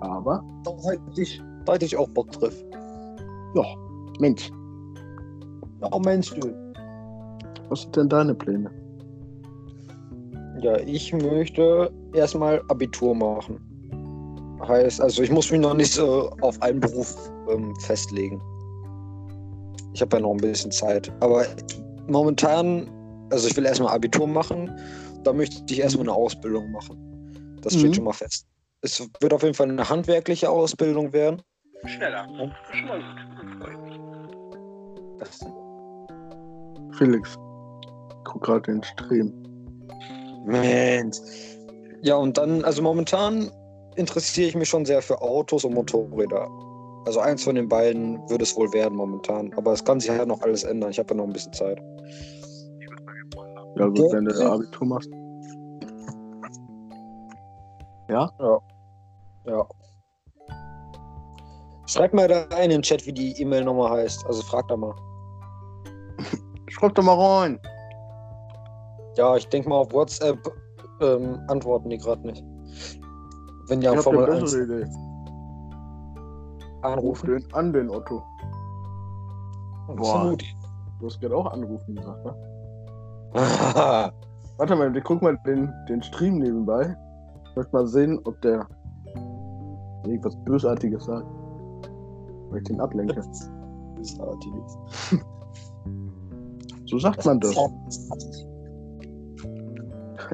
Aber, 0.00 0.42
Da 0.64 0.70
hätte 0.90 1.20
ich, 1.22 1.40
da 1.64 1.74
hätte 1.74 1.84
ich 1.84 1.96
auch 1.96 2.08
Bock 2.10 2.30
drauf. 2.32 2.52
ja, 3.54 3.62
Mensch, 4.18 4.50
Oh 5.92 5.98
Mensch, 5.98 6.30
du. 6.34 6.52
was 7.68 7.82
sind 7.82 7.96
denn 7.96 8.08
deine 8.08 8.34
Pläne? 8.34 8.70
Ja, 10.60 10.76
ich 10.78 11.12
möchte 11.12 11.90
erstmal 12.14 12.62
Abitur 12.68 13.14
machen. 13.14 13.58
Heißt, 14.66 15.00
also 15.00 15.22
ich 15.22 15.30
muss 15.32 15.50
mich 15.50 15.60
noch 15.60 15.74
nicht 15.74 15.92
so 15.92 16.30
auf 16.40 16.60
einen 16.62 16.78
Beruf 16.78 17.16
ähm, 17.50 17.74
festlegen. 17.80 18.40
Ich 19.92 20.00
habe 20.02 20.16
ja 20.16 20.22
noch 20.22 20.30
ein 20.32 20.36
bisschen 20.36 20.70
Zeit. 20.70 21.12
Aber 21.20 21.44
momentan, 22.08 22.88
also 23.32 23.48
ich 23.48 23.56
will 23.56 23.66
erstmal 23.66 23.94
Abitur 23.94 24.26
machen, 24.26 24.70
da 25.24 25.32
möchte 25.32 25.72
ich 25.72 25.80
erstmal 25.80 26.06
eine 26.06 26.14
Ausbildung 26.14 26.70
machen. 26.70 27.58
Das 27.62 27.74
steht 27.74 27.90
Mhm. 27.90 27.94
schon 27.94 28.04
mal 28.04 28.12
fest. 28.12 28.46
Es 28.82 29.08
wird 29.20 29.32
auf 29.32 29.42
jeden 29.42 29.54
Fall 29.54 29.68
eine 29.70 29.88
handwerkliche 29.88 30.50
Ausbildung 30.50 31.12
werden. 31.12 31.42
Schneller. 31.86 32.26
Schon 32.28 32.88
mal 32.88 32.98
gut. 32.98 33.76
Das, 35.18 35.40
Felix, 36.98 37.36
guck 38.24 38.42
gerade 38.42 38.62
den 38.72 38.82
Stream. 38.82 39.32
Mensch. 40.44 41.16
Ja, 42.02 42.16
und 42.16 42.36
dann, 42.36 42.64
also 42.64 42.82
momentan 42.82 43.50
interessiere 43.94 44.48
ich 44.48 44.56
mich 44.56 44.68
schon 44.68 44.84
sehr 44.84 45.00
für 45.02 45.20
Autos 45.22 45.64
und 45.64 45.74
Motorräder. 45.74 46.48
Also 47.06 47.20
eins 47.20 47.44
von 47.44 47.54
den 47.54 47.68
beiden 47.68 48.18
würde 48.28 48.42
es 48.44 48.56
wohl 48.56 48.72
werden 48.72 48.96
momentan. 48.96 49.52
Aber 49.54 49.72
es 49.72 49.84
kann 49.84 50.00
sich 50.00 50.10
halt 50.10 50.26
noch 50.26 50.40
alles 50.42 50.64
ändern. 50.64 50.90
Ich 50.90 50.98
habe 50.98 51.10
ja 51.10 51.16
noch 51.16 51.24
ein 51.26 51.32
bisschen 51.32 51.52
Zeit. 51.52 51.80
Ja 53.76 53.86
gut, 53.86 53.98
Ja. 53.98 54.12
wenn 54.12 54.24
du 54.24 54.52
Abitur 54.52 54.86
machst. 54.86 55.10
Ja? 58.08 58.30
Ja. 59.46 59.66
Schreib 61.86 62.12
mal 62.14 62.28
da 62.28 62.42
in 62.58 62.70
den 62.70 62.82
Chat, 62.82 63.06
wie 63.06 63.12
die 63.12 63.40
E-Mail-Nummer 63.40 63.90
heißt. 63.90 64.24
Also 64.26 64.42
frag 64.42 64.68
da 64.68 64.76
mal. 64.76 64.94
Schreib 66.68 66.94
doch 66.94 67.02
mal 67.02 67.18
rein. 67.18 67.58
Ja, 69.16 69.36
ich 69.36 69.48
denke 69.48 69.68
mal 69.68 69.76
auf 69.76 69.92
WhatsApp 69.92 70.38
ähm, 71.00 71.40
antworten 71.48 71.90
die 71.90 71.98
gerade 71.98 72.26
nicht. 72.26 72.42
Wenn 73.68 73.82
ja 73.82 73.92
ich 73.94 74.00
Formel 74.00 74.24
eine 74.24 74.32
1 74.34 74.42
bessere 74.42 74.64
Idee. 74.64 74.90
Ruf 76.84 76.92
anrufen. 76.92 77.26
den 77.26 77.54
an, 77.54 77.72
den 77.72 77.90
Otto. 77.90 78.22
Das 79.88 79.96
Boah. 79.96 80.36
hast 81.02 81.20
gerade 81.20 81.36
auch 81.36 81.46
anrufen 81.46 81.94
gesagt, 81.94 82.24
ne? 82.24 82.51
Warte 84.58 84.76
mal, 84.76 84.92
wir 84.92 85.00
gucken 85.00 85.24
mal 85.24 85.38
den, 85.46 85.72
den 85.88 86.02
Stream 86.02 86.38
nebenbei. 86.38 86.94
Ich 87.48 87.56
möchte 87.56 87.72
mal 87.72 87.86
sehen, 87.86 88.20
ob 88.24 88.40
der 88.42 88.66
irgendwas 90.04 90.36
Bösartiges 90.44 91.04
sagt. 91.04 91.26
Weil 92.50 92.58
ich 92.58 92.64
den 92.64 92.80
ablenke. 92.80 93.14
Bösartiges. 93.96 94.78
So 96.86 96.98
sagt 96.98 97.24
man 97.24 97.40
das. 97.40 97.56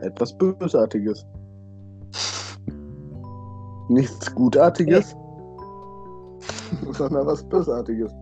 Etwas 0.02 0.36
Bösartiges. 0.36 1.24
Nichts 3.88 4.34
Gutartiges, 4.34 5.16
sondern 6.92 7.26
was 7.26 7.42
Bösartiges. 7.44 8.12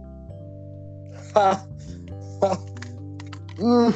So. 3.58 3.92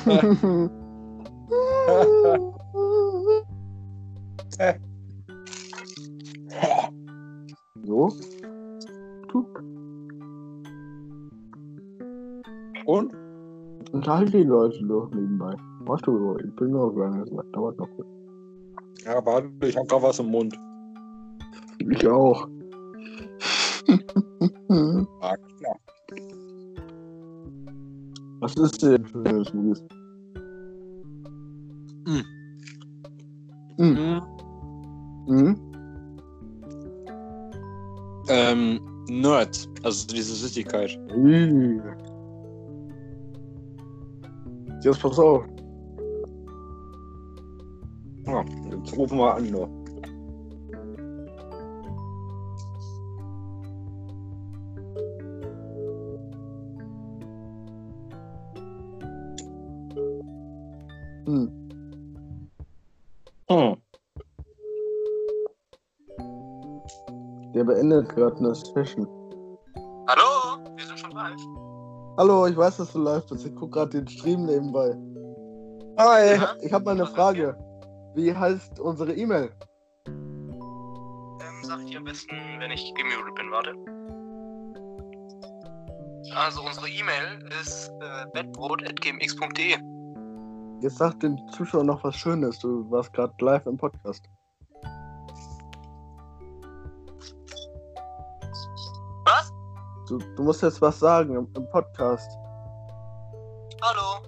Und? 12.87 13.13
Unterhalte 13.93 14.31
die 14.31 14.45
Leute 14.45 14.83
doch 14.87 15.11
nebenbei. 15.11 15.55
Machst 15.85 16.07
du, 16.07 16.37
ich 16.39 16.57
bin 16.57 16.71
noch 16.71 16.91
gegangen, 16.91 17.27
das 17.35 17.51
dauert 17.53 17.79
noch 17.79 17.89
kurz. 17.97 18.09
Ja, 19.05 19.25
warte, 19.27 19.51
ich 19.63 19.77
hab 19.77 19.89
grad 19.89 20.03
was 20.03 20.21
im 20.21 20.27
Mund. 20.27 20.57
Ich 21.91 22.07
auch. 22.07 22.47
Ah, 25.21 25.37
klar. 25.59 25.80
Was 28.41 28.55
ist 28.57 28.83
denn 28.83 29.07
schönes, 29.07 29.53
Luis? 29.53 29.85
Mhm. 33.79 34.23
Mhm. 35.27 35.57
Ähm, 38.29 38.81
Nerd, 39.09 39.69
also 39.83 40.07
diese 40.07 40.35
Süßigkeit. 40.35 40.99
Ih. 41.17 41.81
Jetzt 44.83 45.01
pass 45.01 45.19
auf. 45.19 45.45
Ja, 48.27 48.45
jetzt 48.71 48.97
rufen 48.97 49.19
wir 49.19 49.35
an. 49.35 49.51
Nur. 49.51 49.80
Eine 68.17 68.55
Session. 68.55 69.07
Hallo? 70.09 70.59
Wir 70.77 70.85
sind 70.85 70.99
schon 70.99 71.13
live. 71.13 71.41
Hallo, 72.19 72.47
ich 72.47 72.57
weiß, 72.57 72.79
dass 72.79 72.93
du 72.93 72.99
live 72.99 73.25
bist. 73.29 73.47
Ich 73.47 73.55
guck 73.55 73.73
gerade 73.73 73.91
den 73.91 74.09
Stream 74.09 74.47
nebenbei. 74.47 74.97
Hi. 75.99 76.37
Ja? 76.37 76.55
Ich 76.61 76.73
habe 76.73 76.85
mal 76.85 76.93
eine 76.93 77.07
Frage. 77.07 77.57
Wie 78.15 78.35
heißt 78.35 78.81
unsere 78.81 79.15
E-Mail? 79.15 79.51
Ähm, 80.07 81.63
sag 81.63 81.81
ich 81.81 81.91
dir 81.91 81.99
am 81.99 82.05
besten, 82.05 82.35
wenn 82.59 82.71
ich 82.73 82.93
gemutet 82.95 83.35
bin, 83.37 83.51
warte. 83.51 83.75
Also 86.35 86.63
unsere 86.63 86.89
E-Mail 86.89 87.49
ist 87.61 87.91
äh, 88.01 88.27
bettbrot.gmx.de. 88.33 89.77
Jetzt 90.83 90.99
sag 90.99 91.21
den 91.21 91.39
Zuschauern 91.53 91.87
noch 91.87 92.03
was 92.03 92.17
Schönes. 92.17 92.59
Du 92.59 92.91
warst 92.91 93.13
gerade 93.13 93.33
live 93.41 93.67
im 93.67 93.77
Podcast. 93.77 94.25
Du, 100.11 100.19
du 100.19 100.43
musst 100.43 100.61
jetzt 100.61 100.83
was 100.83 100.99
sagen 100.99 101.37
im, 101.37 101.49
im 101.55 101.71
Podcast. 101.71 102.29
Hallo? 103.81 104.27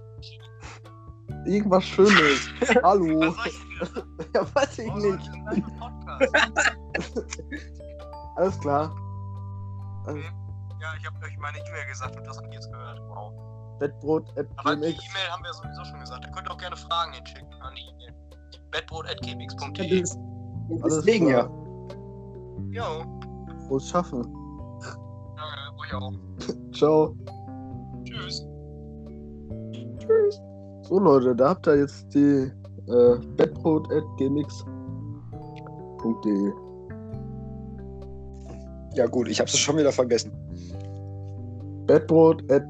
Irgendwas 1.45 1.83
Schönes. 1.83 2.49
Hallo. 2.85 3.21
Was 3.21 3.35
soll 3.35 3.47
ich 3.49 3.59
denn 3.81 4.31
ja, 4.35 4.55
weiß 4.55 4.79
ich 4.79 4.87
Warum 4.87 5.01
nicht. 5.03 5.31
ich? 5.57 5.65
Alles 8.37 8.61
klar. 8.61 8.95
Also, 10.07 10.19
Ja, 10.21 10.95
ich 10.97 11.05
habe 11.05 11.27
euch 11.27 11.37
meine 11.39 11.59
E-Mail 11.59 11.87
gesagt 11.89 12.17
und 12.17 12.25
das 12.29 12.37
habt 12.37 12.47
ihr 12.47 12.55
jetzt 12.55 12.71
gehört. 12.71 13.01
Wow. 13.09 13.33
Bettbrot 13.81 14.39
at 14.39 14.47
Aber 14.59 14.77
die. 14.77 14.83
E-Mail 14.83 15.33
haben 15.33 15.43
wir 15.43 15.53
sowieso 15.53 15.85
schon 15.85 15.99
gesagt. 15.99 16.25
Ihr 16.25 16.31
könnt 16.31 16.49
auch 16.49 16.59
gerne 16.59 16.77
Fragen 16.77 17.13
hinschicken 17.13 17.53
an 17.61 17.75
die 17.75 17.83
E-Mail. 17.91 18.15
bettbrot.gmx.de. 18.71 20.05
Deswegen 20.85 21.27
ja. 21.27 21.51
Jo, 22.71 23.05
Frohes 23.67 23.89
Schaffen. 23.89 24.42
Danke, 25.93 25.97
euch 25.97 26.03
auch. 26.03 26.13
Ciao. 26.73 27.17
Tschüss. 28.05 28.47
So 30.83 30.99
Leute, 30.99 31.35
da 31.35 31.51
habt 31.51 31.67
ihr 31.67 31.77
jetzt 31.79 32.13
die 32.15 32.51
äh, 32.89 33.19
bettbrot 33.37 33.91
at 33.93 34.03
gmx.de. 34.19 34.63
Ja 38.95 39.07
gut, 39.07 39.29
ich 39.29 39.41
hab's 39.41 39.57
schon 39.57 39.79
wieder 39.79 39.93
vergessen. 39.93 40.33
Bettbrot 41.87 42.51
at 42.51 42.65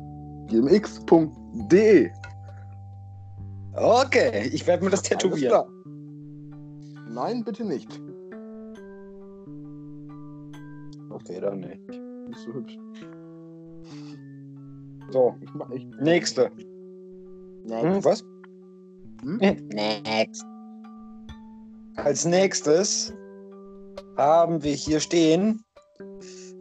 gmx.de. 0.48 2.10
Okay, 3.74 4.50
ich 4.52 4.66
werde 4.66 4.84
mir 4.84 4.90
das 4.90 5.02
tätowieren. 5.02 5.64
Nein, 7.10 7.42
bitte 7.42 7.64
nicht. 7.64 8.00
Okay, 11.10 11.40
dann 11.40 11.60
nicht. 11.60 11.88
Nicht 11.88 12.38
so 12.38 12.52
hübsch. 12.52 12.78
So, 15.12 15.34
Ich 15.40 15.54
mach 15.54 15.70
ich. 15.70 15.86
nächste. 16.00 16.50
Hm, 17.68 18.02
was? 18.04 18.24
Hm? 19.22 19.36
Next. 19.38 20.44
Als 21.96 22.24
nächstes 22.24 23.12
haben 24.16 24.62
wir 24.62 24.72
hier 24.72 24.98
stehen, 25.00 25.62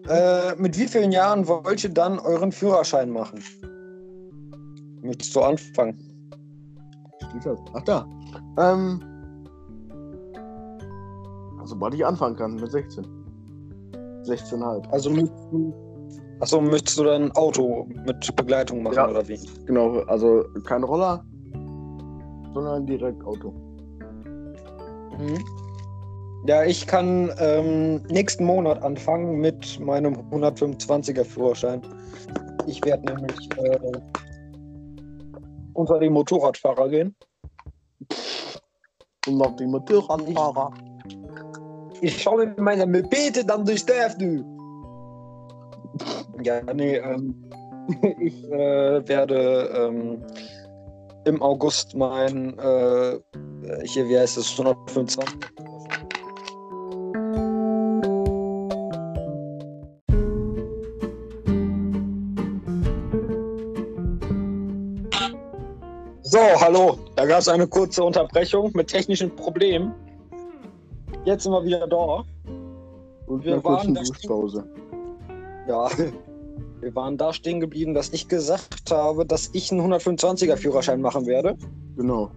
äh, 0.10 0.54
mit 0.58 0.78
wie 0.78 0.88
vielen 0.88 1.12
Jahren 1.12 1.48
wollt 1.48 1.84
ihr 1.84 1.90
dann 1.90 2.20
euren 2.20 2.52
Führerschein 2.52 3.10
machen? 3.10 3.42
Möchtest 5.02 5.36
du 5.36 5.42
anfangen? 5.42 5.98
Steht 7.30 7.46
das? 7.46 7.60
Ach 7.74 7.84
da. 7.84 8.06
Ähm. 8.60 9.02
Sobald 11.64 11.94
ich 11.94 12.06
anfangen 12.06 12.36
kann, 12.36 12.56
mit 12.56 12.70
16. 12.72 13.06
16,5. 14.24 14.90
Also 14.90 15.10
möchtest 15.10 15.52
du, 15.52 15.74
achso, 16.42 16.60
möchtest 16.62 16.98
du 16.98 17.04
dann 17.04 17.32
Auto 17.32 17.88
mit 18.06 18.36
Begleitung 18.36 18.84
machen 18.84 18.96
Ja. 18.96 19.10
oder 19.10 19.28
wie? 19.28 19.40
Genau, 19.66 20.00
also 20.08 20.44
kein 20.66 20.84
Roller, 20.84 21.24
sondern 22.54 22.86
direkt 22.86 23.24
Auto. 23.24 23.54
Mhm. 25.18 25.44
Ja, 26.48 26.64
ich 26.64 26.88
kann 26.88 27.32
ähm, 27.38 28.02
nächsten 28.10 28.44
Monat 28.46 28.82
anfangen 28.82 29.40
mit 29.40 29.80
meinem 29.80 30.16
125er 30.32 31.24
Führerschein. 31.24 31.82
Ich 32.66 32.84
werde 32.84 33.06
nämlich 33.14 33.50
äh, 33.58 33.80
unter 35.74 36.00
die 36.00 36.10
Motorradfahrer 36.10 36.90
gehen. 36.90 37.16
Und 39.28 39.38
noch 39.38 39.56
die 39.56 39.68
Motorradfahrer. 39.68 40.74
Ich 42.02 42.24
schaue 42.24 42.48
mit 42.48 42.60
meiner 42.60 42.88
Mopete 42.88 43.46
dann 43.46 43.64
durch 43.64 43.86
Dörf, 43.86 44.18
du. 44.18 44.44
Ja, 46.44 46.62
nee, 46.74 46.98
ähm, 46.98 47.36
ich 48.20 48.44
äh, 48.52 49.08
werde 49.08 49.70
ähm, 49.76 50.24
im 51.26 51.42
August 51.42 51.96
mein, 51.96 52.58
äh, 52.58 53.20
hier, 53.84 54.08
wie 54.10 54.18
heißt 54.18 54.38
es, 54.38 54.52
125. 54.52 55.24
So, 66.32 66.40
hallo. 66.40 66.98
Da 67.18 67.26
gab 67.26 67.40
es 67.40 67.50
eine 67.50 67.68
kurze 67.68 68.04
Unterbrechung 68.04 68.72
mit 68.74 68.88
technischen 68.88 69.36
Problemen. 69.36 69.94
jetzt 71.26 71.44
sind 71.44 71.52
wir 71.52 71.64
wieder 71.66 71.86
da. 71.86 72.24
Und 73.28 73.44
Wir 73.44 73.60
kurzen 73.60 73.94
waren 73.94 73.96
da 73.96 74.02
Duschpause. 74.02 74.64
Ja. 75.72 75.88
Wir 76.82 76.96
waren 76.96 77.16
da 77.16 77.32
stehen 77.32 77.60
geblieben, 77.60 77.94
dass 77.94 78.10
ich 78.12 78.28
gesagt 78.28 78.92
habe, 78.92 79.26
dass 79.26 79.52
ich 79.54 79.72
einen 79.72 79.82
125er 79.94 80.58
Führerschein 80.58 81.00
machen 81.00 81.28
werde. 81.28 81.56
Genau. 81.96 82.32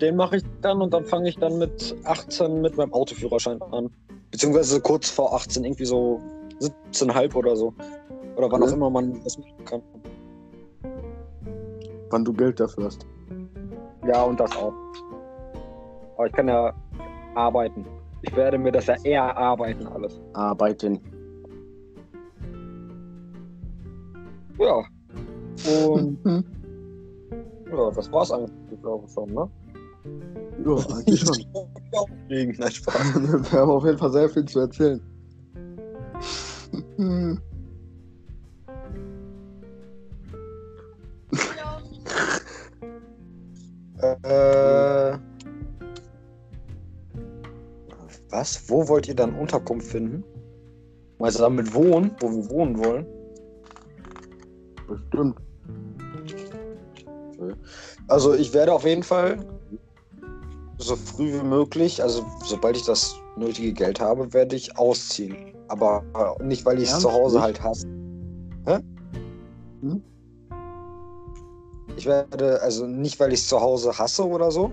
Den 0.00 0.16
mache 0.16 0.38
ich 0.38 0.42
dann 0.60 0.82
und 0.82 0.92
dann 0.92 1.04
fange 1.04 1.28
ich 1.28 1.38
dann 1.38 1.58
mit 1.58 1.94
18 2.04 2.60
mit 2.60 2.76
meinem 2.76 2.92
Autoführerschein 2.92 3.62
an. 3.62 3.88
Beziehungsweise 4.32 4.80
kurz 4.80 5.08
vor 5.08 5.32
18, 5.34 5.62
irgendwie 5.64 5.84
so 5.84 6.20
17,5 6.60 7.34
oder 7.36 7.54
so. 7.54 7.72
Oder 8.36 8.50
wann 8.50 8.62
Ja. 8.62 8.68
auch 8.68 8.72
immer 8.72 8.90
man 8.90 9.22
das 9.22 9.38
machen 9.38 9.64
kann. 9.64 9.82
Wann 12.10 12.24
du 12.24 12.32
Geld 12.32 12.58
dafür 12.58 12.86
hast. 12.86 13.06
Ja, 14.06 14.24
und 14.24 14.40
das 14.40 14.50
auch. 14.56 14.72
Aber 16.16 16.26
ich 16.26 16.32
kann 16.32 16.48
ja 16.48 16.74
arbeiten. 17.36 17.86
Ich 18.22 18.34
werde 18.34 18.58
mir 18.58 18.72
das 18.72 18.86
ja 18.86 18.96
eher 19.04 19.36
arbeiten 19.36 19.86
alles. 19.86 20.20
Arbeiten. 20.32 21.00
Ja. 24.58 24.84
Und 25.66 26.18
ja, 27.70 27.90
das 27.90 28.10
war's 28.12 28.30
eigentlich, 28.32 28.80
glaube 28.80 29.04
ich 29.06 29.12
schon, 29.12 29.32
ne? 29.32 29.48
Ja, 30.64 30.76
eigentlich 30.96 31.20
schon. 31.20 31.36
Nein, 32.58 32.70
Spaß. 32.70 33.14
Wir 33.52 33.60
haben 33.60 33.70
auf 33.70 33.84
jeden 33.84 33.98
Fall 33.98 34.12
sehr 34.12 34.28
viel 34.28 34.44
zu 34.44 34.60
erzählen. 34.60 35.00
Äh, 44.02 45.16
was? 48.30 48.68
Wo 48.68 48.88
wollt 48.88 49.08
ihr 49.08 49.14
dann 49.14 49.34
Unterkunft 49.34 49.86
finden? 49.86 50.24
Meinst 51.18 51.38
du 51.38 51.42
damit 51.42 51.72
wohnen, 51.72 52.10
wo 52.20 52.30
wir 52.30 52.50
wohnen 52.50 52.84
wollen? 52.84 53.06
Bestimmt. 54.92 55.36
Also 58.08 58.34
ich 58.34 58.52
werde 58.52 58.72
auf 58.72 58.84
jeden 58.84 59.02
Fall 59.02 59.38
so 60.78 60.96
früh 60.96 61.32
wie 61.32 61.44
möglich, 61.44 62.02
also 62.02 62.24
sobald 62.44 62.76
ich 62.76 62.84
das 62.84 63.16
nötige 63.36 63.72
Geld 63.72 64.00
habe, 64.00 64.32
werde 64.32 64.56
ich 64.56 64.76
ausziehen. 64.76 65.54
Aber 65.68 66.04
nicht, 66.42 66.64
weil 66.66 66.80
ich 66.80 66.90
es 66.90 67.00
zu? 67.00 67.10
Hause 67.10 67.40
halt 67.40 67.62
hasse. 67.62 67.86
Hä? 68.66 68.78
Hm? 69.80 70.02
Ich 71.96 72.06
werde, 72.06 72.60
also 72.62 72.86
nicht, 72.86 73.18
weil 73.20 73.32
ich 73.32 73.40
es 73.40 73.48
zu 73.48 73.60
Hause 73.60 73.96
hasse 73.96 74.26
oder 74.26 74.50
so, 74.50 74.70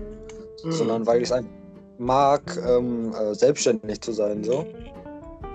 sondern 0.64 1.06
weil 1.06 1.18
ich 1.18 1.28
es 1.28 1.32
einfach 1.32 1.50
mag, 1.98 2.58
ähm, 2.66 3.12
äh, 3.14 3.34
selbstständig 3.34 4.00
zu 4.00 4.12
sein, 4.12 4.42
so. 4.42 4.66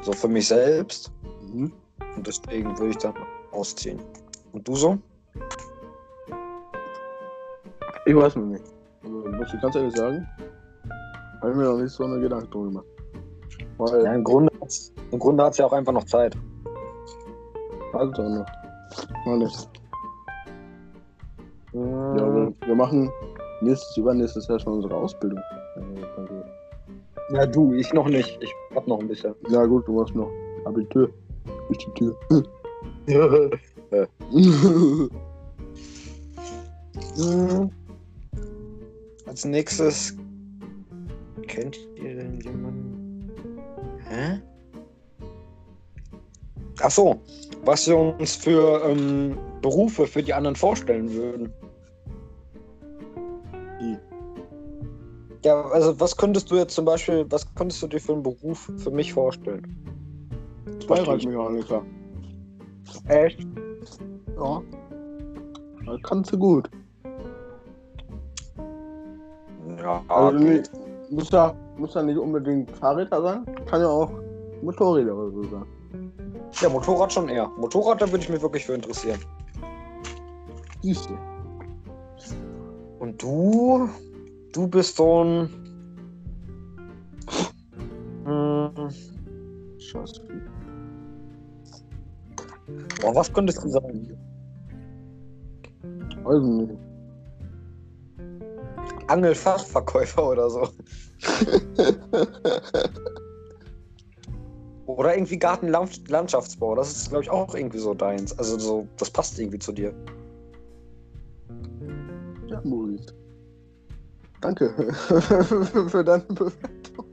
So 0.03 0.13
für 0.13 0.27
mich 0.27 0.47
selbst. 0.47 1.11
Mhm. 1.51 1.71
Und 2.15 2.27
deswegen 2.27 2.77
würde 2.77 2.91
ich 2.91 2.97
dann 2.97 3.15
ausziehen. 3.51 3.99
Und 4.55 4.65
du 4.65 4.73
so? 4.73 4.97
Ich 8.05 8.15
weiß 8.15 8.37
noch 8.37 8.45
nicht. 8.45 8.63
Also, 9.03 9.17
muss 9.17 9.53
ich 9.53 9.61
ganz 9.61 9.75
ehrlich 9.75 9.93
sagen, 9.97 10.25
habe 11.41 11.51
ich 11.51 11.57
mir 11.57 11.63
noch 11.65 11.77
nicht 11.77 11.91
so 11.91 12.05
eine 12.05 12.21
Gedanken 12.21 12.49
drum 12.51 12.67
gemacht. 12.69 12.85
Weil, 13.77 14.03
Ja, 14.05 14.13
im 14.13 14.23
Grunde, 14.23 14.49
im 15.11 15.19
Grunde 15.19 15.43
hat 15.43 15.51
es 15.51 15.57
ja 15.57 15.65
auch 15.65 15.73
einfach 15.73 15.91
noch 15.91 16.05
Zeit. 16.05 16.37
also 17.91 18.21
noch. 18.23 18.45
Noch 19.25 19.35
nicht. 19.35 19.69
Ja, 21.73 21.81
Ja, 22.15 22.33
wir, 22.33 22.53
wir 22.65 22.75
machen 22.75 23.11
nächstes, 23.59 23.97
übernächstes 23.97 24.47
Jahr 24.47 24.59
schon 24.59 24.75
unsere 24.75 24.95
Ausbildung. 24.95 25.39
ja, 27.31 27.45
du, 27.45 27.73
ich 27.73 27.91
noch 27.91 28.07
nicht. 28.07 28.41
Ich 28.41 28.53
hab 28.73 28.87
noch 28.87 29.01
ein 29.01 29.07
bisschen. 29.09 29.35
Ja 29.49 29.65
gut, 29.65 29.85
du 29.85 29.99
machst 29.99 30.15
noch 30.15 30.31
Abitur. 30.63 31.09
Durch 31.67 31.77
die 31.79 31.91
Tür. 31.91 32.15
Mhm. 34.31 35.09
Als 39.25 39.45
nächstes. 39.45 40.15
Kennt 41.47 41.77
ihr 41.95 42.15
denn 42.15 42.39
jemanden? 42.41 43.31
Hä? 44.07 44.41
Ach 46.81 46.91
so, 46.91 47.19
was 47.63 47.87
wir 47.87 47.97
uns 47.97 48.35
für 48.35 48.83
ähm, 48.85 49.37
Berufe 49.61 50.05
für 50.07 50.21
die 50.21 50.33
anderen 50.33 50.55
vorstellen 50.55 51.11
würden. 51.11 51.51
Ja, 55.45 55.61
also 55.61 55.99
was 55.99 56.17
könntest 56.17 56.49
du 56.49 56.55
jetzt 56.55 56.73
zum 56.73 56.85
Beispiel, 56.85 57.23
was 57.29 57.45
könntest 57.53 57.81
du 57.83 57.87
dir 57.87 57.99
für 57.99 58.13
einen 58.13 58.23
Beruf 58.23 58.71
für 58.77 58.89
mich 58.89 59.13
vorstellen? 59.13 59.63
Zweiradmechaniker. 60.83 61.85
Echt? 63.07 63.39
Ja. 64.37 64.61
Das 65.85 66.01
kannst 66.03 66.31
du 66.31 66.37
gut. 66.37 66.69
Ja, 69.77 70.03
Also 70.07 70.37
nicht, 70.37 70.71
muss, 71.11 71.29
ja, 71.31 71.53
muss 71.77 71.93
ja 71.93 72.03
nicht 72.03 72.17
unbedingt 72.17 72.71
Fahrräder 72.71 73.21
sein. 73.21 73.45
Kann 73.65 73.81
ja 73.81 73.87
auch 73.87 74.11
Motorräder 74.61 75.15
oder 75.15 75.31
so 75.31 75.43
sein. 75.43 75.65
ja, 76.61 76.69
Motorrad 76.69 77.13
schon 77.13 77.29
eher. 77.29 77.47
Motorrad, 77.57 78.01
da 78.01 78.07
würde 78.11 78.23
ich 78.23 78.29
mich 78.29 78.41
wirklich 78.41 78.65
für 78.65 78.73
interessieren. 78.73 79.19
Siehst 80.81 81.09
du. 81.09 81.17
Und 82.99 83.21
du, 83.21 83.89
du 84.53 84.67
bist 84.67 84.95
so 84.97 85.23
ein. 85.23 85.49
Scheiße. 89.77 90.24
Boah, 93.05 93.15
was 93.15 93.31
könntest 93.31 93.63
du 93.63 93.69
sagen? 93.69 94.17
Weiß 96.23 96.41
nicht. 96.43 96.73
Angelfachverkäufer 99.07 100.29
oder 100.31 100.49
so. 100.49 100.67
Oder 104.87 105.15
irgendwie 105.17 105.37
Gartenlandschaftsbau. 105.37 106.75
Das 106.75 106.91
ist, 106.91 107.09
glaube 107.09 107.23
ich, 107.23 107.29
auch 107.29 107.55
irgendwie 107.55 107.79
so 107.79 107.93
deins. 107.93 108.37
Also 108.37 108.59
so, 108.59 108.87
das 108.97 109.09
passt 109.09 109.39
irgendwie 109.39 109.57
zu 109.59 109.71
dir. 109.71 109.93
Ja, 112.47 112.61
Maurice. 112.63 113.13
Danke 114.41 114.93
für 115.89 116.03
deine 116.03 116.23
Bewertung. 116.23 117.07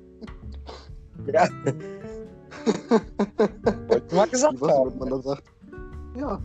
Ja. 1.32 1.48
Wollte 3.88 4.06
ich 4.06 4.12
mal 4.12 4.28
gesagt 4.28 4.54
Ich 4.54 4.60
weiß 4.60 4.60
nicht, 4.60 4.60
was 4.60 4.72
haben. 4.72 4.98
man 4.98 5.08
da 5.10 5.22
sagt. 5.22 5.51
Ja, 6.16 6.40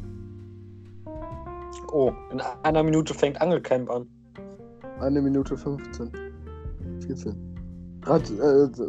Oh, 1.91 2.11
in 2.31 2.41
einer 2.63 2.83
Minute 2.83 3.13
fängt 3.13 3.39
Angelcamp 3.41 3.89
an. 3.89 4.07
eine 4.99 5.21
Minute 5.21 5.55
15. 5.55 6.11
14. 7.05 7.99
Grad, 8.01 8.29
äh, 8.31 8.67
das 8.69 8.79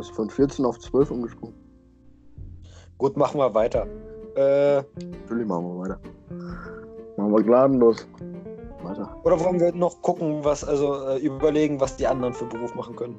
ist 0.00 0.10
von 0.10 0.28
14 0.28 0.64
auf 0.64 0.78
12 0.78 1.10
umgesprungen. 1.10 1.54
Gut, 2.98 3.16
machen 3.16 3.38
wir 3.38 3.54
weiter. 3.54 3.86
Äh, 4.36 4.82
Natürlich 5.22 5.46
machen 5.46 5.64
wir 5.66 5.78
weiter. 5.80 6.00
Machen 7.16 7.32
wir 7.32 7.42
gnadenlos. 7.42 8.06
Weiter. 8.82 9.16
oder 9.24 9.40
wollen 9.40 9.60
wir 9.60 9.72
noch 9.72 10.02
gucken, 10.02 10.44
was, 10.44 10.62
also 10.62 11.06
äh, 11.08 11.18
überlegen, 11.18 11.80
was 11.80 11.96
die 11.96 12.06
anderen 12.06 12.34
für 12.34 12.44
Beruf 12.44 12.74
machen 12.74 12.94
können? 12.96 13.16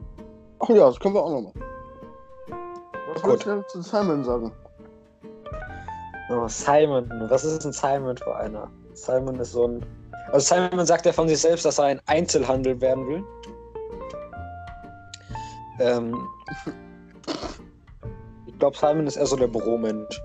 Ach 0.60 0.70
ja, 0.70 0.86
das 0.88 1.00
können 1.00 1.16
wir 1.16 1.24
auch 1.24 1.32
noch 1.32 1.42
machen. 1.42 1.62
Was 3.14 3.22
Gut. 3.22 3.32
willst 3.32 3.46
du 3.46 3.50
denn 3.52 3.64
zu 3.70 3.82
Simon 3.82 4.24
sagen? 4.24 4.52
Oh, 6.30 6.48
Simon, 6.48 7.10
was 7.30 7.44
ist 7.44 7.66
ein 7.66 7.72
Simon 7.74 8.18
für 8.18 8.36
einer? 8.36 8.70
Simon 8.94 9.40
ist 9.40 9.52
so 9.52 9.68
ein. 9.68 9.86
Also 10.32 10.56
Simon 10.56 10.86
sagt 10.86 11.06
ja 11.06 11.14
von 11.14 11.28
sich 11.28 11.40
selbst, 11.40 11.66
dass 11.66 11.78
er 11.78 11.86
ein 11.86 12.02
Einzelhandel 12.08 12.80
werden 12.82 13.08
will. 13.08 13.24
Ähm, 15.80 16.18
ich 18.48 18.58
glaube, 18.58 18.76
Simon 18.78 19.06
ist 19.06 19.18
eher 19.18 19.28
so 19.28 19.36
der 19.36 19.48
Büromensch. 19.48 20.22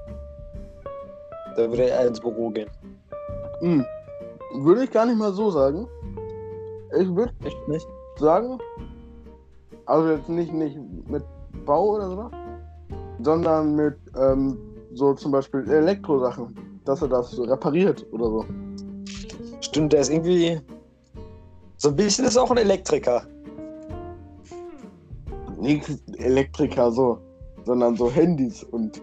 Da 1.56 1.68
würde 1.68 1.82
er 1.82 2.00
eher 2.00 2.08
ins 2.08 2.20
Büro 2.20 2.48
gehen. 2.50 2.70
Hm. 3.60 3.84
Würde 4.54 4.84
ich 4.84 4.90
gar 4.90 5.04
nicht 5.04 5.18
mal 5.18 5.32
so 5.32 5.50
sagen. 5.50 5.86
Ich 6.98 7.14
würde 7.14 7.32
Echt 7.44 7.68
nicht? 7.68 7.86
sagen, 8.20 8.58
also 9.86 10.10
jetzt 10.10 10.28
nicht, 10.28 10.52
nicht 10.52 10.78
mit 11.08 11.24
Bau 11.64 11.94
oder 11.94 12.08
so, 12.08 12.30
sondern 13.22 13.74
mit 13.74 13.96
ähm, 14.16 14.58
so 14.94 15.14
zum 15.14 15.32
Beispiel 15.32 15.68
Elektrosachen, 15.70 16.54
dass 16.84 17.02
er 17.02 17.08
das 17.08 17.38
repariert 17.38 18.06
oder 18.12 18.26
so. 18.26 18.44
Stimmt, 19.60 19.92
der 19.92 20.00
ist 20.00 20.10
irgendwie. 20.10 20.60
So 21.76 21.88
ein 21.90 21.96
bisschen 21.96 22.24
ist 22.26 22.36
auch 22.36 22.50
ein 22.50 22.58
Elektriker. 22.58 23.22
Nicht 25.58 25.88
Elektriker 26.18 26.90
so, 26.90 27.18
sondern 27.64 27.96
so 27.96 28.10
Handys 28.10 28.62
und 28.64 29.00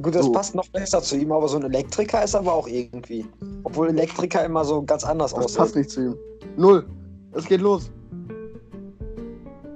Gut, 0.00 0.14
das 0.14 0.26
So. 0.26 0.32
passt 0.32 0.54
noch 0.54 0.68
besser 0.68 1.02
zu 1.02 1.16
ihm, 1.16 1.32
aber 1.32 1.48
so 1.48 1.56
ein 1.56 1.64
Elektriker 1.64 2.22
ist 2.22 2.36
aber 2.36 2.52
auch 2.52 2.68
irgendwie. 2.68 3.26
Obwohl 3.64 3.88
Elektriker 3.88 4.44
immer 4.44 4.64
so 4.64 4.80
ganz 4.82 5.02
anders 5.04 5.34
das 5.34 5.44
aussehen. 5.46 5.58
passt 5.58 5.76
nicht 5.76 5.90
zu 5.90 6.00
ihm. 6.02 6.14
Null. 6.56 6.86
Es 7.32 7.44
geht 7.46 7.60
los. 7.60 7.90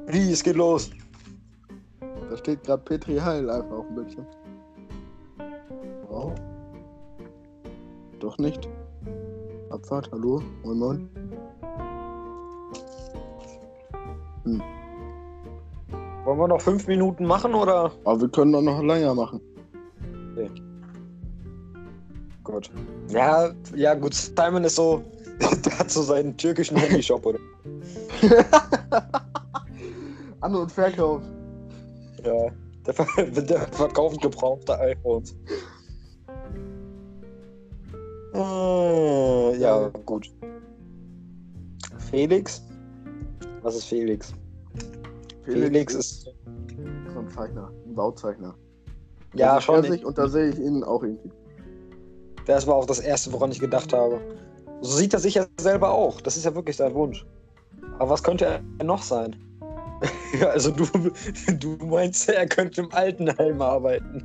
Wie, 0.07 0.31
es 0.31 0.43
geht 0.43 0.55
los. 0.57 0.91
Da 2.33 2.39
steht 2.39 2.65
gerade 2.65 2.83
Petri 2.83 3.19
Heil 3.19 3.51
einfach 3.51 3.77
auf 3.77 3.87
dem 3.89 3.95
Bildschirm. 3.95 4.27
Oh. 6.11 6.33
Doch 8.21 8.39
nicht. 8.39 8.71
Abfahrt, 9.69 10.11
hallo, 10.11 10.43
moin 10.65 10.79
moin. 10.79 11.11
Wollen 16.25 16.39
wir 16.39 16.49
noch 16.49 16.63
fünf 16.63 16.87
Minuten 16.87 17.27
machen 17.27 17.53
oder? 17.53 17.93
Aber 18.05 18.23
wir 18.23 18.29
können 18.31 18.53
doch 18.53 18.63
noch 18.63 18.83
länger 18.83 19.15
machen. 19.15 19.39
Gut. 22.45 22.71
Ja, 23.11 23.51
ja, 23.75 23.93
gut. 23.93 24.15
Simon 24.15 24.65
ist 24.65 24.77
so, 24.77 25.05
der 25.67 25.79
hat 25.79 25.91
so 25.91 26.01
seinen 26.01 26.35
türkischen 26.39 26.79
Handyshop, 26.79 27.27
oder? 27.27 27.39
An- 30.41 30.55
und 30.55 30.73
Verkauf. 30.73 31.21
Ja. 32.25 32.51
Der, 32.87 32.95
ver 32.95 33.07
der 33.31 33.61
verkauft 33.69 34.21
gebrauchte 34.21 34.79
iPhones. 34.79 35.37
Äh, 38.35 39.59
ja, 39.59 39.89
gut. 40.07 40.33
Felix? 42.11 42.63
Was 43.63 43.77
ist 43.77 43.85
Felix? 43.85 44.35
Felix, 45.45 45.95
ist. 45.95 46.25
so 47.13 47.19
ein 47.19 47.29
Zeichner, 47.29 47.71
ein 47.87 47.95
Bauzeichner. 47.95 48.55
Ja, 49.35 49.61
schon. 49.61 49.83
Sich, 49.83 50.05
und 50.05 50.19
da 50.19 50.29
sehe 50.29 50.51
ich 50.51 50.59
ihn 50.59 50.85
auch 50.85 51.03
irgendwie. 51.03 51.31
Das 52.47 52.67
war 52.67 52.75
auch 52.75 52.87
das 52.87 53.01
Erste, 53.01 53.33
woran 53.33 53.51
ich 53.51 53.61
gedacht 53.61 53.93
habe. 53.93 54.21
So 54.81 54.97
sieht 54.97 55.15
er 55.15 55.21
sich 55.21 55.35
ja 55.35 55.47
selber 55.61 55.91
auch. 55.93 56.21
Das 56.21 56.37
ist 56.37 56.45
ja 56.45 56.55
wirklich 56.55 56.77
sein 56.77 56.95
Wunsch. 56.95 57.25
Aber 57.99 58.11
was 58.11 58.23
könnte 58.23 58.47
er 58.79 58.85
noch 58.85 59.03
sein? 59.03 59.37
ja, 60.41 60.49
also 60.49 60.71
du, 60.71 60.87
du 61.59 61.77
meinst, 61.87 62.29
er 62.29 62.47
könnte 62.47 62.83
im 62.83 62.93
Altenheim 62.93 63.61
arbeiten. 63.61 64.25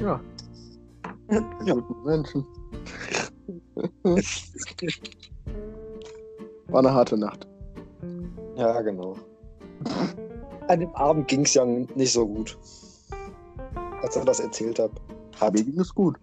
Ja. 0.00 0.20
Ja. 1.64 1.74
Guten 1.74 2.04
Menschen. 2.04 2.46
War 6.68 6.80
eine 6.80 6.92
harte 6.92 7.16
Nacht. 7.16 7.46
Ja, 8.56 8.80
genau. 8.82 9.16
An 10.68 10.80
dem 10.80 10.94
Abend 10.94 11.28
ging 11.28 11.42
es 11.42 11.54
ja 11.54 11.64
nicht 11.64 12.12
so 12.12 12.26
gut. 12.26 12.58
Als 14.02 14.16
er 14.16 14.24
das 14.24 14.40
erzählt 14.40 14.78
hat. 14.78 14.90
hat. 15.40 15.54
Mir 15.54 15.64
ging 15.64 15.80
es 15.80 15.94
gut. 15.94 16.16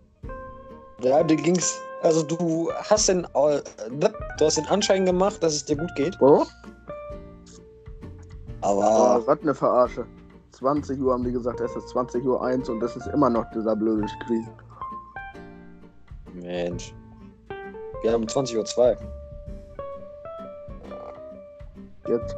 Ja, 1.01 1.23
dir 1.23 1.37
ging's. 1.37 1.79
Also 2.01 2.23
du 2.23 2.71
hast 2.73 3.07
den, 3.07 3.23
äh, 3.23 3.61
du 4.37 4.45
hast 4.45 4.57
den 4.57 4.65
Anschein 4.67 5.05
gemacht, 5.05 5.41
dass 5.41 5.53
es 5.53 5.65
dir 5.65 5.77
gut 5.77 5.93
geht. 5.95 6.17
Oh? 6.21 6.45
Aber 8.63 8.83
Aber 8.83 9.27
was 9.27 9.41
eine 9.41 9.53
Verarsche. 9.53 10.05
20 10.51 10.99
Uhr 11.01 11.13
haben 11.13 11.23
die 11.23 11.31
gesagt, 11.31 11.59
es 11.59 11.75
ist 11.75 11.89
20 11.89 12.23
Uhr 12.25 12.41
1 12.43 12.69
und 12.69 12.79
das 12.79 12.95
ist 12.95 13.07
immer 13.07 13.29
noch 13.29 13.45
dieser 13.51 13.75
blöde 13.75 14.07
Screen. 14.07 14.47
Mensch. 16.33 16.93
Wir 18.03 18.11
haben 18.13 18.25
20.02 18.25 18.95
Uhr. 18.95 18.97
Jetzt. 22.07 22.35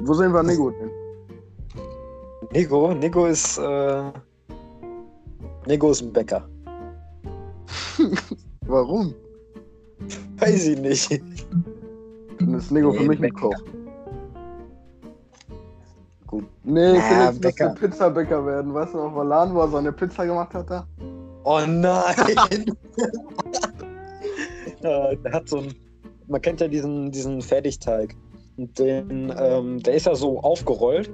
Wo 0.00 0.14
sehen 0.14 0.32
wir 0.32 0.42
Nico 0.42 0.70
denn? 0.70 0.90
Nico, 2.52 2.92
Nico 2.94 3.26
ist, 3.26 3.58
äh, 3.58 4.10
Nico 5.66 5.90
ist 5.90 6.02
ein 6.02 6.12
Bäcker. 6.12 6.48
Warum? 8.66 9.14
Weiß 10.38 10.66
ich 10.66 10.78
nicht. 10.78 11.22
Dann 12.38 12.54
ist 12.54 12.70
Nico 12.70 12.92
für 12.92 13.02
Nee, 13.02 13.08
mich 13.08 13.18
ein 13.18 13.22
Bäcker. 13.22 13.50
Koch. 13.50 13.62
Nee, 16.64 16.94
Ja, 16.94 17.00
Felix 17.02 17.38
Bäcker. 17.40 17.70
müsste 17.70 17.88
Pizzabäcker 17.88 18.46
werden. 18.46 18.72
Weißt 18.72 18.94
du 18.94 18.98
noch, 18.98 19.12
mal 19.12 19.26
Laden, 19.26 19.54
wo 19.54 19.60
er 19.60 19.68
seine 19.68 19.92
Pizza 19.92 20.24
gemacht 20.26 20.54
hat 20.54 20.70
da? 20.70 20.86
Oh 21.44 21.60
nein! 21.66 22.14
äh, 24.82 25.16
der 25.16 25.32
hat 25.32 25.48
so 25.48 25.58
ein. 25.58 25.74
Man 26.26 26.40
kennt 26.40 26.62
ja 26.62 26.68
diesen, 26.68 27.10
diesen 27.10 27.42
Fertigteig. 27.42 28.16
Und 28.56 28.78
den, 28.78 29.34
ähm, 29.38 29.82
der 29.82 29.94
ist 29.94 30.06
ja 30.06 30.14
so 30.14 30.40
aufgerollt. 30.40 31.10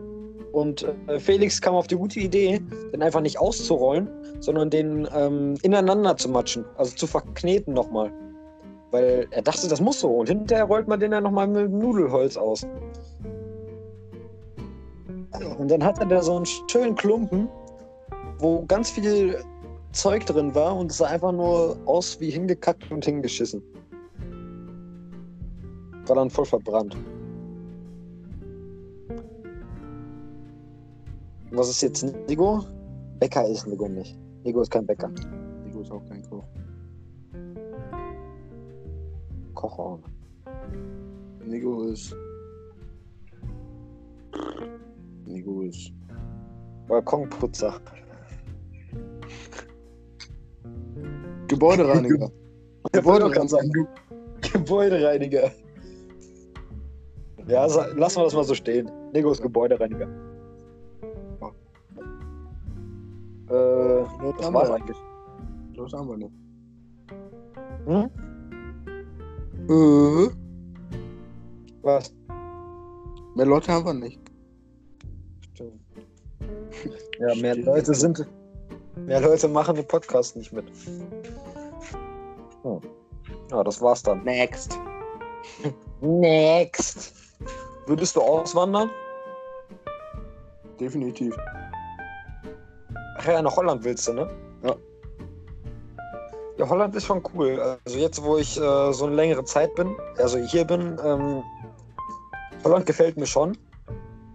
Und 0.53 0.87
äh, 1.09 1.19
Felix 1.19 1.61
kam 1.61 1.75
auf 1.75 1.89
die 1.89 1.97
gute 1.97 2.21
Idee, 2.21 2.61
den 2.93 3.03
einfach 3.03 3.21
nicht 3.21 3.39
auszurollen, 3.39 4.09
sondern 4.41 4.71
den 4.71 5.09
ähm, 5.15 5.55
ineinander 5.63 6.17
zu 6.17 6.29
matschen. 6.29 6.65
Also 6.77 6.95
zu 6.95 7.09
verkneten 7.09 7.73
nochmal. 7.73 8.13
Weil 8.93 9.27
er 9.31 9.43
dachte, 9.43 9.69
das 9.69 9.81
muss 9.81 10.01
so. 10.01 10.11
Und 10.11 10.29
hinterher 10.29 10.65
rollt 10.65 10.87
man 10.87 11.01
den 11.01 11.13
ja 11.13 11.21
nochmal 11.21 11.49
mit 11.49 11.71
Nudelholz 11.71 12.37
aus. 12.37 12.67
Und 15.59 15.71
dann 15.71 15.85
hatte 15.85 16.07
der 16.07 16.23
so 16.23 16.37
einen 16.37 16.47
schönen 16.47 16.95
Klumpen, 16.95 17.49
wo 18.39 18.65
ganz 18.67 18.91
viel 18.91 19.43
Zeug 19.93 20.25
drin 20.27 20.55
war 20.55 20.77
und 20.77 20.91
es 20.91 20.99
sah 20.99 21.07
einfach 21.07 21.33
nur 21.33 21.77
aus 21.87 22.21
wie 22.21 22.31
hingekackt 22.31 22.91
und 22.91 23.05
hingeschissen. 23.05 23.63
War 26.07 26.17
dann 26.17 26.31
voll 26.31 26.45
verbrannt. 26.45 26.97
Was 31.53 31.69
ist 31.69 31.83
jetzt 31.83 32.05
Nigo? 32.29 32.65
Bäcker 33.19 33.47
ist 33.47 33.67
Nigo 33.67 33.89
nicht. 33.89 34.17
Nigo 34.45 34.61
ist 34.63 34.71
kein 34.71 34.87
Bäcker. 34.87 35.11
Nico 35.65 35.81
ist 35.81 35.91
auch 35.91 36.03
kein 36.09 36.23
Koch. 36.31 36.45
Koch 39.55 39.79
auch. 39.79 40.01
Nico 41.45 41.83
ist. 41.83 42.15
Nico 45.41 45.63
ist. 45.63 45.93
Balkonputzer. 46.89 47.75
Gebäudereiniger. 51.49 52.31
Du 52.83 52.91
Gebäudereiniger. 54.53 55.51
Ja, 57.47 57.67
lassen 57.67 58.21
wir 58.21 58.25
das 58.25 58.35
mal 58.35 58.45
so 58.45 58.55
stehen. 58.55 58.91
Nigo 59.13 59.31
ist 59.33 59.43
Gebäudereiniger. 59.43 60.09
Äh, 63.49 63.51
das 63.51 64.47
haben 64.47 64.55
war's 64.55 64.69
wir. 64.71 64.75
eigentlich. 64.77 64.97
Los 65.75 65.93
haben 65.93 66.09
wir 66.09 66.17
nicht. 66.17 66.33
Hm? 67.87 68.11
Äh, 69.69 70.31
Was? 71.83 72.15
mehr 73.35 73.47
Leute 73.47 73.73
haben 73.73 73.85
wir 73.85 73.95
nicht. 73.95 74.20
Ja, 77.19 77.35
mehr 77.37 77.57
Leute 77.57 77.95
sind. 77.95 78.27
Mehr 78.97 79.21
Leute 79.21 79.49
machen 79.49 79.77
den 79.77 79.87
Podcast 79.87 80.37
nicht 80.37 80.53
mit. 80.53 80.65
Hm. 82.63 82.81
Ja, 83.51 83.65
das 83.65 83.81
war's 83.81 84.03
dann. 84.03 84.23
Next. 84.25 84.79
Next. 86.01 87.13
Würdest 87.87 88.17
du 88.17 88.21
auswandern? 88.21 88.91
Definitiv. 90.79 91.37
Ach 93.19 93.27
ja, 93.27 93.43
nach 93.43 93.57
Holland 93.57 93.85
willst 93.85 94.09
du, 94.09 94.15
ne? 94.15 94.31
Ja. 94.63 94.77
Ja, 96.57 96.69
Holland 96.69 96.95
ist 96.95 97.07
schon 97.07 97.23
cool. 97.35 97.61
Also 97.85 97.99
jetzt, 97.99 98.23
wo 98.23 98.39
ich 98.39 98.57
äh, 98.57 98.93
so 98.93 99.07
eine 99.07 99.15
längere 99.15 99.45
Zeit 99.45 99.75
bin, 99.75 99.97
also 100.19 100.39
hier 100.39 100.65
bin, 100.65 100.99
ähm, 101.05 101.43
Holland 102.65 102.87
gefällt 102.87 103.17
mir 103.17 103.27
schon. 103.27 103.57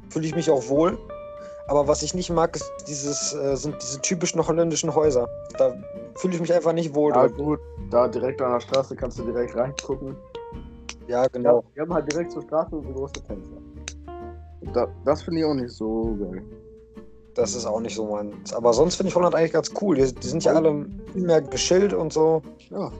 Fühle 0.10 0.28
ich 0.28 0.36
mich 0.36 0.50
auch 0.50 0.68
wohl. 0.68 0.98
Aber 1.68 1.88
was 1.88 2.04
ich 2.04 2.14
nicht 2.14 2.30
mag, 2.30 2.56
ist 2.56 2.72
dieses, 2.88 3.34
äh, 3.34 3.56
sind 3.56 3.76
diese 3.82 4.00
typischen 4.02 4.46
holländischen 4.46 4.94
Häuser. 4.94 5.28
Da 5.58 5.74
fühle 6.16 6.36
ich 6.36 6.42
mich 6.42 6.54
einfach 6.54 6.74
nicht 6.74 6.94
wohl 6.94 7.12
Ja, 7.12 7.28
drin. 7.28 7.38
gut. 7.38 7.60
Da 7.90 8.08
direkt 8.08 8.42
an 8.42 8.52
der 8.54 8.60
Straße 8.60 8.96
kannst 8.96 9.18
du 9.20 9.24
direkt 9.24 9.56
reingucken. 9.56 10.16
Ja, 11.08 11.28
genau. 11.28 11.58
Ja, 11.60 11.64
wir 11.76 11.82
haben 11.84 11.94
halt 11.94 12.12
direkt 12.12 12.32
zur 12.32 12.42
Straße 12.44 12.76
und 12.76 12.94
große 12.94 13.14
Fenster. 13.26 13.58
Da, 14.74 14.88
das 15.06 15.24
finde 15.24 15.40
ich 15.42 15.46
auch 15.46 15.54
nicht 15.54 15.72
so 15.72 16.16
geil. 16.20 16.44
Das 17.36 17.54
ist 17.56 17.66
auch 17.66 17.80
nicht 17.82 17.96
so 17.96 18.06
meins. 18.06 18.54
Aber 18.54 18.72
sonst 18.72 18.96
finde 18.96 19.10
ich 19.10 19.16
Holland 19.16 19.36
eigentlich 19.36 19.52
ganz 19.54 19.72
cool. 19.82 19.96
Die, 19.96 20.14
die 20.14 20.28
sind 20.28 20.44
ja 20.44 20.54
alle 20.54 20.86
viel 21.14 21.24
mehr 21.26 21.42
geschillt 21.42 21.94
und 21.94 22.14
so. 22.14 22.42
Ja, 22.70 22.92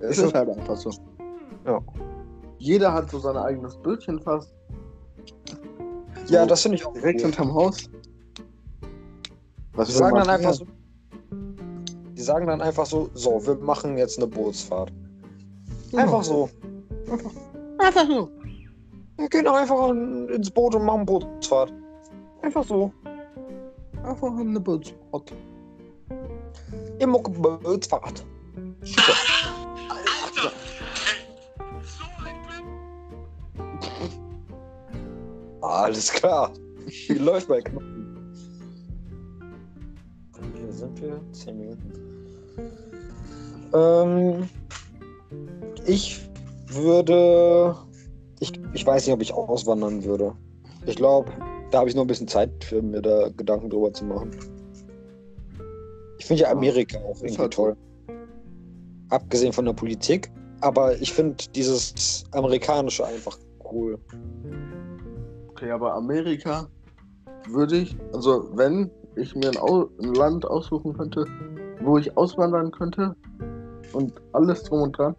Es 0.00 0.10
es 0.10 0.18
ist 0.18 0.34
halt 0.34 0.50
einfach 0.50 0.76
so. 0.76 0.90
Ja. 1.64 1.80
Jeder 2.58 2.92
hat 2.92 3.10
so 3.10 3.18
sein 3.18 3.36
eigenes 3.36 3.76
Bildchen 3.76 4.20
fast. 4.20 4.52
Ja, 6.28 6.46
das 6.46 6.62
finde 6.62 6.76
ich 6.76 6.86
auch 6.86 6.92
Direkt 6.94 7.20
hinterm 7.20 7.52
Haus. 7.54 7.90
Was 9.72 9.88
Die 9.88 9.94
sagen 9.94 10.16
dann 10.16 10.28
einfach 10.28 10.54
so. 10.54 10.66
Die 12.16 12.22
sagen 12.22 12.46
dann 12.46 12.60
einfach 12.60 12.86
so, 12.86 13.10
so, 13.14 13.46
wir 13.46 13.54
machen 13.56 13.96
jetzt 13.96 14.18
eine 14.18 14.26
Bootsfahrt. 14.26 14.92
Genau. 15.90 16.02
Einfach 16.02 16.24
so. 16.24 16.50
Einfach 17.78 18.06
so. 18.06 18.30
Wir 19.16 19.28
gehen 19.28 19.46
einfach 19.46 19.90
in, 19.90 20.28
ins 20.28 20.50
Boot 20.50 20.74
und 20.74 20.84
machen 20.84 21.06
Bootsfahrt. 21.06 21.72
Einfach 22.42 22.64
so. 22.64 22.92
Einfach 24.02 24.36
eine 24.36 24.60
Bootsfahrt. 24.60 25.32
Ihr 26.98 27.06
macht 27.06 27.32
Bootsfahrt. 27.40 28.02
Alter! 28.04 28.24
Alles 35.68 36.10
klar. 36.10 36.50
Wie 36.86 37.12
läuft 37.12 37.48
bei 37.48 37.60
Knochen? 37.60 38.34
Hier 40.56 40.72
sind 40.72 41.02
wir. 41.02 41.20
10 41.32 41.58
Minuten. 41.58 41.92
Ähm, 43.74 44.48
ich 45.86 46.26
würde. 46.68 47.76
Ich, 48.40 48.58
ich 48.72 48.86
weiß 48.86 49.06
nicht, 49.06 49.12
ob 49.12 49.20
ich 49.20 49.34
auswandern 49.34 50.04
würde. 50.04 50.34
Ich 50.86 50.96
glaube, 50.96 51.30
da 51.70 51.80
habe 51.80 51.90
ich 51.90 51.94
noch 51.94 52.04
ein 52.04 52.08
bisschen 52.08 52.28
Zeit 52.28 52.64
für 52.64 52.80
mir 52.80 53.02
da 53.02 53.28
Gedanken 53.28 53.68
drüber 53.68 53.92
zu 53.92 54.06
machen. 54.06 54.30
Ich 56.18 56.24
finde 56.24 56.44
ja 56.44 56.50
Amerika 56.50 56.98
auch 57.00 57.20
irgendwie 57.20 57.42
halt 57.42 57.52
toll. 57.52 57.76
Abgesehen 59.10 59.52
von 59.52 59.66
der 59.66 59.74
Politik. 59.74 60.30
Aber 60.62 60.98
ich 60.98 61.12
finde 61.12 61.36
dieses 61.54 62.24
Amerikanische 62.32 63.06
einfach 63.06 63.38
cool. 63.70 63.98
Okay, 65.58 65.72
aber 65.72 65.92
Amerika 65.94 66.68
würde 67.48 67.78
ich, 67.78 67.96
also 68.12 68.48
wenn 68.54 68.88
ich 69.16 69.34
mir 69.34 69.48
ein, 69.48 69.56
Au 69.56 69.88
ein 70.00 70.14
Land 70.14 70.46
aussuchen 70.46 70.96
könnte, 70.96 71.24
wo 71.82 71.98
ich 71.98 72.16
auswandern 72.16 72.70
könnte 72.70 73.16
und 73.92 74.12
alles 74.34 74.62
drum 74.62 74.82
und 74.82 74.96
dran, 74.96 75.16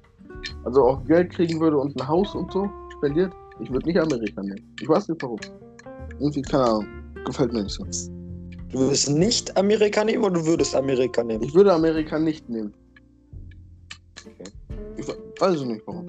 also 0.63 0.86
auch 0.86 1.04
Geld 1.08 1.32
kriegen 1.32 1.60
würde 1.60 1.78
und 1.78 1.93
ein 1.97 2.08
Haus 2.08 2.34
und 2.36 2.49
so 2.54 2.69
spendiert, 2.97 3.34
ich 3.60 3.69
würde 3.69 3.86
nicht 3.88 3.99
Amerika 3.99 4.41
nehmen. 4.41 4.63
Ich 4.82 4.88
weiß 4.88 5.10
nicht 5.10 5.21
warum. 5.21 5.39
Irgendwie, 6.19 6.41
keine 6.43 6.63
Ahnung, 6.63 6.88
gefällt 7.25 7.52
mir 7.52 7.63
nicht 7.63 7.75
so. 7.75 7.84
Du 8.71 8.80
würdest 8.80 9.10
nicht 9.10 9.58
Amerika 9.58 10.06
nehmen 10.06 10.23
oder 10.23 10.36
du 10.36 10.45
würdest 10.45 10.73
Amerika 10.73 11.21
nehmen? 11.21 11.43
Ich 11.43 11.54
würde 11.54 11.73
Amerika 11.73 12.17
nicht 12.17 12.47
nehmen. 12.47 12.73
Okay. 14.25 14.49
Ich 14.95 15.06
we- 15.06 15.17
weiß 15.38 15.65
nicht 15.65 15.86
warum. 15.86 16.06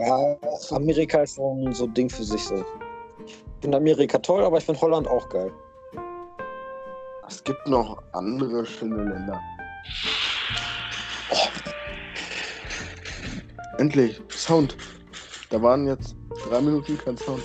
Ja, 0.00 0.36
Amerika 0.70 1.22
ist 1.22 1.34
so 1.34 1.52
ein 1.54 1.72
so 1.74 1.84
ein 1.84 1.94
Ding 1.94 2.08
für 2.08 2.24
sich 2.24 2.42
so. 2.42 2.64
Ich 3.26 3.36
finde 3.60 3.76
Amerika 3.76 4.18
toll, 4.18 4.42
aber 4.44 4.56
ich 4.58 4.64
finde 4.64 4.80
Holland 4.80 5.06
auch 5.06 5.28
geil. 5.28 5.52
Es 7.28 7.44
gibt 7.44 7.66
noch 7.66 8.02
andere 8.12 8.64
schöne 8.64 8.96
Länder. 9.04 9.38
Oh. 11.30 11.36
Endlich, 13.78 14.20
Sound. 14.30 14.76
Da 15.50 15.60
waren 15.62 15.86
jetzt 15.86 16.16
drei 16.48 16.60
Minuten 16.60 16.96
kein 16.98 17.16
Sound. 17.18 17.42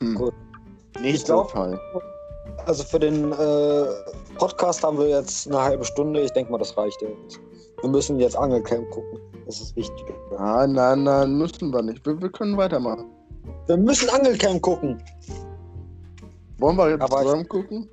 Hm. 0.00 0.14
Gut. 0.14 0.34
Nicht 1.00 1.16
Ich 1.20 1.24
glaub- 1.24 1.50
Fall. 1.50 1.80
Also 2.66 2.84
für 2.84 2.98
den 2.98 3.32
äh, 3.32 3.84
Podcast 4.36 4.82
haben 4.82 4.98
wir 4.98 5.08
jetzt 5.08 5.46
eine 5.46 5.58
halbe 5.62 5.84
Stunde. 5.84 6.20
Ich 6.20 6.32
denke 6.32 6.52
mal, 6.52 6.58
das 6.58 6.76
reicht 6.76 7.00
jetzt. 7.00 7.40
Wir 7.82 7.90
müssen 7.90 8.18
jetzt 8.18 8.36
Angelcamp 8.36 8.90
gucken. 8.90 9.20
Das 9.46 9.60
ist 9.60 9.76
wichtig. 9.76 10.04
Ah, 10.36 10.66
nein, 10.66 11.04
nein, 11.04 11.38
müssen 11.38 11.72
wir 11.72 11.82
nicht. 11.82 12.04
Wir, 12.04 12.20
wir 12.20 12.28
können 12.28 12.56
weitermachen. 12.56 13.06
Wir 13.66 13.76
müssen 13.76 14.10
Angelcamp 14.10 14.62
gucken. 14.62 15.02
Wollen 16.58 16.76
wir 16.76 16.90
jetzt 16.90 17.02
Aber 17.02 17.22
zusammen 17.22 17.48
gucken? 17.48 17.88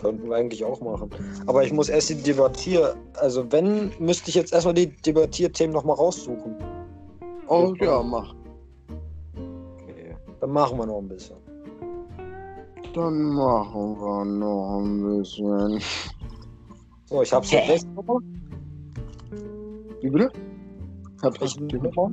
Könnten 0.00 0.28
wir 0.28 0.36
eigentlich 0.36 0.64
auch 0.64 0.80
machen. 0.80 1.10
Aber 1.46 1.62
ich 1.62 1.72
muss 1.72 1.88
erst 1.88 2.10
die 2.10 2.16
Debattier. 2.16 2.96
Also 3.14 3.50
wenn, 3.52 3.92
müsste 3.98 4.30
ich 4.30 4.34
jetzt 4.34 4.52
erstmal 4.52 4.74
die 4.74 4.88
Debattierthemen 4.88 5.74
nochmal 5.74 5.96
raussuchen. 5.96 6.56
Oh 7.46 7.74
ja, 7.80 8.02
mach. 8.02 8.34
Okay. 9.82 10.16
Dann 10.40 10.50
machen 10.50 10.78
wir 10.78 10.86
noch 10.86 10.98
ein 10.98 11.08
bisschen. 11.08 11.36
Dann 12.94 13.22
machen 13.30 14.00
wir 14.00 14.24
noch 14.24 14.78
ein 14.80 15.18
bisschen. 15.18 15.80
So, 17.10 17.22
ich 17.22 17.32
hab's 17.32 17.50
jetzt 17.50 17.68
recht. 17.68 17.86
Wie 20.00 20.10
bitte? 20.10 20.30
Hab 21.22 21.42
ich 21.42 21.60
Welche 21.60 21.78
Nummer? 21.78 22.12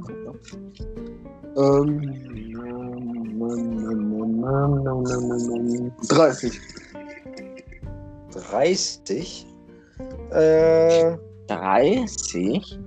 Ähm. 1.56 2.26
30. 6.08 6.60
30. 8.32 9.48
Äh, 10.32 11.18
30? 11.48 12.80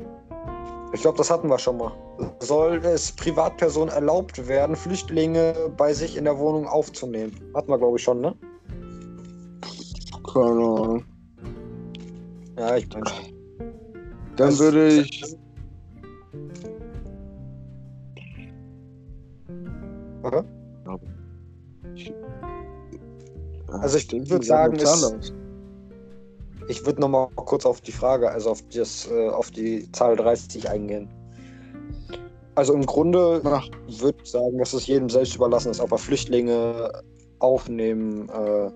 ich 0.92 1.00
glaube, 1.00 1.18
das 1.18 1.30
hatten 1.30 1.48
wir 1.48 1.58
schon 1.58 1.76
mal. 1.76 1.92
Soll 2.40 2.84
es 2.84 3.12
Privatpersonen 3.12 3.94
erlaubt 3.94 4.48
werden, 4.48 4.74
Flüchtlinge 4.74 5.54
bei 5.76 5.94
sich 5.94 6.16
in 6.16 6.24
der 6.24 6.36
Wohnung 6.36 6.66
aufzunehmen? 6.66 7.32
Hatten 7.54 7.70
wir, 7.70 7.78
glaube 7.78 7.98
ich, 7.98 8.02
schon, 8.02 8.20
ne? 8.20 8.34
Keine 10.34 10.46
Ahnung. 10.46 11.04
Ja, 12.60 12.76
ich 12.76 12.86
meine. 12.92 13.10
Dann 14.36 14.58
würde 14.58 15.00
ich. 15.00 15.24
Aha. 20.22 20.44
Also 23.68 23.96
ich 23.96 24.08
Denken 24.08 24.28
würd 24.28 24.42
Sie 24.42 24.48
sagen, 24.48 24.78
aus. 24.78 25.32
Ich 26.68 26.84
würde 26.84 27.00
noch 27.00 27.08
mal 27.08 27.28
kurz 27.34 27.64
auf 27.64 27.80
die 27.80 27.92
Frage, 27.92 28.30
also 28.30 28.50
auf, 28.50 28.62
das, 28.74 29.10
äh, 29.10 29.30
auf 29.30 29.50
die 29.50 29.90
Zahl 29.92 30.16
30 30.16 30.68
eingehen. 30.68 31.08
Also 32.56 32.74
im 32.74 32.84
Grunde 32.84 33.42
würde 33.42 34.18
ich 34.22 34.30
sagen, 34.30 34.58
dass 34.58 34.74
es 34.74 34.86
jedem 34.86 35.08
selbst 35.08 35.34
überlassen 35.34 35.70
ist, 35.70 35.80
ob 35.80 35.92
er 35.92 35.98
Flüchtlinge 35.98 36.92
aufnehmen 37.38 38.28
äh, 38.28 38.70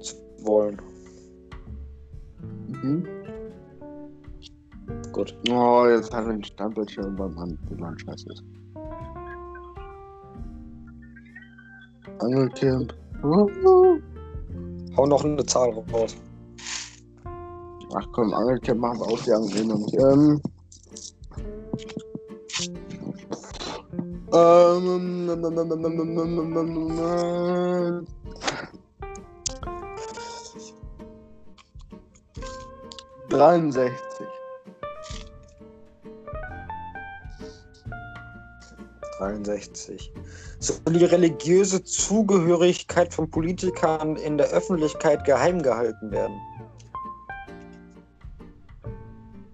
zu 0.00 0.16
wollen. 0.40 0.82
Mhm. 2.82 3.06
Gut. 5.12 5.36
Oh, 5.50 5.86
jetzt 5.88 6.12
haben 6.12 6.26
wir 6.26 6.34
den 6.34 6.44
Stempelschirm 6.44 7.16
beim 7.16 7.36
Anland. 7.38 8.00
Scheiße. 8.00 8.34
Angelcamp. 12.18 12.94
Uh. 13.22 13.98
Hau 14.96 15.06
noch 15.06 15.24
eine 15.24 15.44
Zahl 15.44 15.70
raus. 15.92 16.16
Ach 17.94 18.06
komm, 18.12 18.32
Angelcamp 18.34 18.80
machen 18.80 19.00
wir 19.00 19.06
auch 19.06 19.20
die 19.22 19.32
Angel 19.32 19.64
noch 19.64 19.78
nicht. 19.78 19.94
Ähm. 19.98 20.40
Ähm. 24.32 24.86
63. 33.28 34.26
63. 39.18 40.12
Soll 40.58 40.92
die 40.92 41.04
religiöse 41.04 41.82
Zugehörigkeit 41.82 43.12
von 43.12 43.30
Politikern 43.30 44.16
in 44.16 44.38
der 44.38 44.48
Öffentlichkeit 44.48 45.24
geheim 45.24 45.62
gehalten 45.62 46.10
werden? 46.10 46.36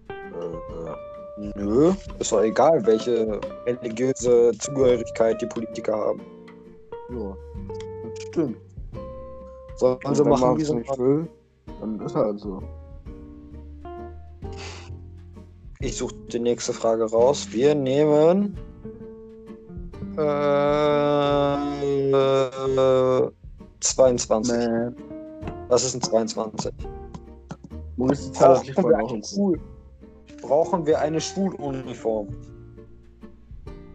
Äh, 0.08 1.52
nö, 1.56 1.92
ist 2.18 2.32
doch 2.32 2.42
egal, 2.42 2.84
welche 2.86 3.40
religiöse 3.66 4.52
Zugehörigkeit 4.58 5.40
die 5.40 5.46
Politiker 5.46 5.96
haben. 5.96 6.20
Ja, 7.10 7.36
stimmt. 8.28 8.56
Sollen 9.76 10.14
sie 10.14 10.24
machen, 10.24 10.58
wie 10.58 10.64
sie 10.64 10.74
will, 10.74 11.28
dann 11.80 12.00
ist 12.00 12.14
halt 12.14 12.38
so. 12.38 12.62
Ich 15.80 15.96
suche 15.96 16.14
die 16.32 16.38
nächste 16.38 16.72
Frage 16.72 17.04
raus. 17.10 17.48
Wir 17.50 17.74
nehmen. 17.74 18.56
Äh, 20.16 20.22
äh, 22.12 23.30
22. 23.80 24.56
Man. 24.56 24.96
Was 25.68 25.84
ist 25.84 25.94
ein 25.94 26.02
22? 26.02 26.72
Wo 27.96 28.08
ist 28.08 28.28
die 28.28 28.32
Zahl, 28.32 28.54
dass 28.54 28.68
ich 28.68 28.74
Brauchen 28.74 28.90
wir, 28.90 28.98
eine 28.98 29.24
Schul 29.24 29.60
Brauchen 30.40 30.86
wir 30.86 30.98
eine 31.00 31.20
Schuluniform? 31.20 32.28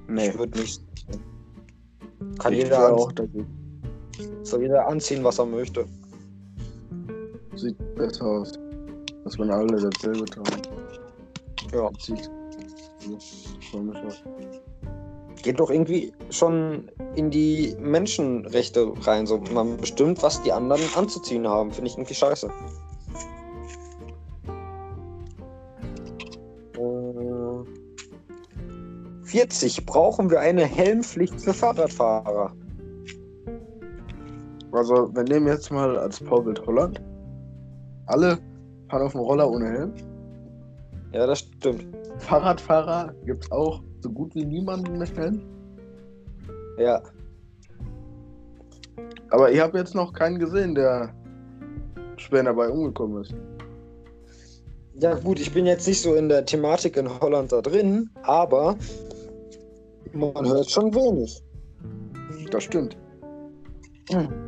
Nee. 0.08 0.30
Ich 0.30 0.38
würde 0.38 0.60
nicht. 0.60 0.82
Kann 2.40 2.54
ich 2.54 2.64
jeder 2.64 2.94
auch 2.94 3.12
dagegen. 3.12 3.48
soll 4.44 4.62
jeder 4.62 4.88
anziehen, 4.88 5.24
was 5.24 5.40
er 5.40 5.46
möchte. 5.46 5.86
Sieht 7.56 7.78
besser 7.96 8.26
aus. 8.26 8.57
Dass 9.28 9.38
man 9.38 9.52
alle 9.52 9.76
dasselbe 9.76 10.24
tragen. 10.24 10.62
Ja. 11.74 11.90
Sieht 12.00 12.32
so 13.02 13.18
komisch 13.70 13.98
aus. 14.06 14.24
Geht 15.44 15.60
doch 15.60 15.70
irgendwie 15.70 16.14
schon 16.30 16.90
in 17.16 17.30
die 17.30 17.76
Menschenrechte 17.78 18.94
rein. 19.02 19.28
So, 19.28 19.40
man 19.54 19.76
bestimmt, 19.76 20.24
was 20.24 20.42
die 20.44 20.54
anderen 20.54 20.82
anzuziehen 20.96 21.46
haben. 21.46 21.72
Finde 21.72 21.90
ich 21.90 21.98
irgendwie 21.98 22.14
scheiße. 22.14 22.50
Äh, 26.78 27.64
40. 29.24 29.86
Brauchen 29.86 30.30
wir 30.30 30.40
eine 30.40 30.64
Helmpflicht 30.64 31.42
für 31.42 31.54
Fahrradfahrer? 31.54 32.54
Also, 34.72 35.14
wir 35.14 35.24
nehmen 35.24 35.48
jetzt 35.48 35.70
mal 35.70 35.98
als 35.98 36.20
Vorbild 36.20 36.66
Holland. 36.66 37.02
Alle 38.06 38.40
fahren 38.90 39.04
auf 39.04 39.12
dem 39.14 39.22
Roller 39.22 39.50
ohne 39.50 39.70
Helm. 39.70 39.94
Ja, 41.14 41.26
das 41.26 41.40
stimmt. 41.40 41.86
Fahrradfahrer 42.20 43.14
gibt's 43.26 43.52
auch 43.52 43.82
so 44.02 44.10
gut 44.10 44.34
wie 44.36 44.46
niemanden 44.46 44.98
mehr 44.98 45.08
kennen. 45.08 45.42
Ja. 46.78 47.02
Aber 49.30 49.52
ich 49.52 49.60
habe 49.60 49.78
jetzt 49.78 49.96
noch 49.96 50.14
keinen 50.14 50.40
gesehen, 50.40 50.76
der 50.76 51.14
schwer 52.18 52.44
dabei 52.44 52.70
umgekommen 52.70 53.24
ist. 53.24 53.34
Ja, 55.00 55.14
gut, 55.16 55.40
ich 55.40 55.54
bin 55.54 55.66
jetzt 55.66 55.88
nicht 55.88 56.02
so 56.02 56.16
in 56.16 56.30
der 56.30 56.46
Thematik 56.46 56.98
in 56.98 57.20
Holland 57.20 57.52
da 57.52 57.62
drin, 57.62 58.10
aber 58.24 58.76
man 60.14 60.48
hört 60.48 60.70
schon 60.70 60.94
wenig. 60.96 61.44
Das 62.52 62.64
stimmt. 62.64 62.98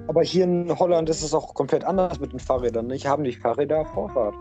Aber 0.07 0.23
hier 0.23 0.45
in 0.45 0.77
Holland 0.77 1.09
ist 1.09 1.21
es 1.21 1.33
auch 1.33 1.53
komplett 1.53 1.83
anders 1.83 2.19
mit 2.19 2.31
den 2.31 2.39
Fahrrädern. 2.39 2.87
Nicht 2.87 3.05
haben 3.05 3.23
die 3.23 3.33
Fahrräder 3.33 3.85
Vorfahrt. 3.85 4.35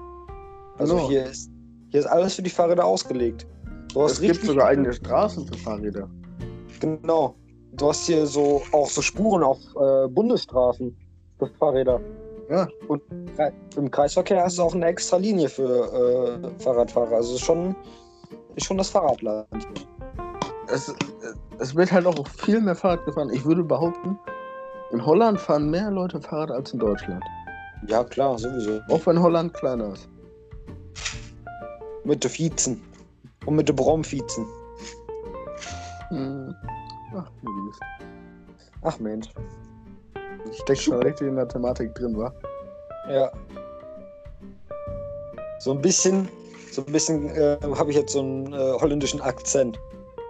Also 0.78 0.96
Genau. 0.96 1.08
hier 1.08 1.24
ist 1.26 1.50
hier 1.90 2.00
ist 2.00 2.06
alles 2.06 2.34
für 2.34 2.42
die 2.42 2.50
Fahrräder 2.50 2.84
ausgelegt. 2.84 3.46
Du 3.92 4.02
hast 4.02 4.12
Es 4.12 4.20
gibt 4.20 4.44
sogar 4.44 4.68
eigene 4.68 4.92
Straßen 4.92 5.46
für 5.46 5.58
Fahrräder. 5.58 6.08
Genau. 6.80 7.34
Du 7.72 7.88
hast 7.88 8.06
hier 8.06 8.26
so 8.26 8.62
auch 8.72 8.88
so 8.88 9.00
Spuren 9.00 9.42
auf 9.42 9.58
äh, 9.80 10.08
Bundesstraßen 10.08 10.94
für 11.38 11.46
Fahrräder. 11.58 12.00
Ja. 12.50 12.68
Und 12.88 13.02
im 13.76 13.90
Kreisverkehr 13.90 14.46
du 14.48 14.62
auch 14.62 14.74
eine 14.74 14.86
extra 14.86 15.16
Linie 15.16 15.48
für 15.48 16.40
äh, 16.44 16.62
Fahrradfahrer. 16.62 17.16
Also 17.16 17.34
ist 17.34 17.44
schon 17.44 17.74
ist 18.54 18.66
schon 18.66 18.78
das 18.78 18.90
Fahrradland. 18.90 19.48
Es, 20.70 20.94
es 21.58 21.74
wird 21.74 21.90
halt 21.90 22.06
auch 22.06 22.26
viel 22.28 22.60
mehr 22.60 22.74
Fahrrad 22.74 23.04
gefahren. 23.06 23.30
Ich 23.32 23.44
würde 23.44 23.64
behaupten, 23.64 24.18
in 24.90 25.04
Holland 25.04 25.40
fahren 25.40 25.70
mehr 25.70 25.90
Leute 25.90 26.20
Fahrrad 26.20 26.50
als 26.50 26.72
in 26.72 26.78
Deutschland. 26.78 27.22
Ja 27.86 28.04
klar, 28.04 28.38
sowieso. 28.38 28.80
Auch 28.88 29.06
wenn 29.06 29.20
Holland 29.20 29.54
kleiner 29.54 29.92
ist. 29.92 30.08
Mit 32.04 32.24
den 32.24 32.30
Viezen. 32.30 32.82
Und 33.46 33.56
mit 33.56 33.68
den 33.68 33.76
Bromviezen. 33.76 34.46
Hm. 36.08 36.54
Ach, 37.14 37.30
Liebes. 37.42 37.80
Ach 38.82 38.98
Mensch. 38.98 39.28
Steckt 40.62 40.80
schon 40.80 41.02
richtig 41.02 41.28
in 41.28 41.36
der 41.36 41.48
Thematik 41.48 41.94
drin, 41.94 42.16
wa? 42.16 42.32
Ja. 43.10 43.30
So 45.60 45.72
ein 45.72 45.80
bisschen, 45.80 46.28
so 46.70 46.82
ein 46.82 46.92
bisschen 46.92 47.28
äh, 47.30 47.58
habe 47.62 47.90
ich 47.90 47.96
jetzt 47.96 48.12
so 48.12 48.20
einen 48.20 48.52
äh, 48.52 48.72
holländischen 48.80 49.20
Akzent. 49.20 49.78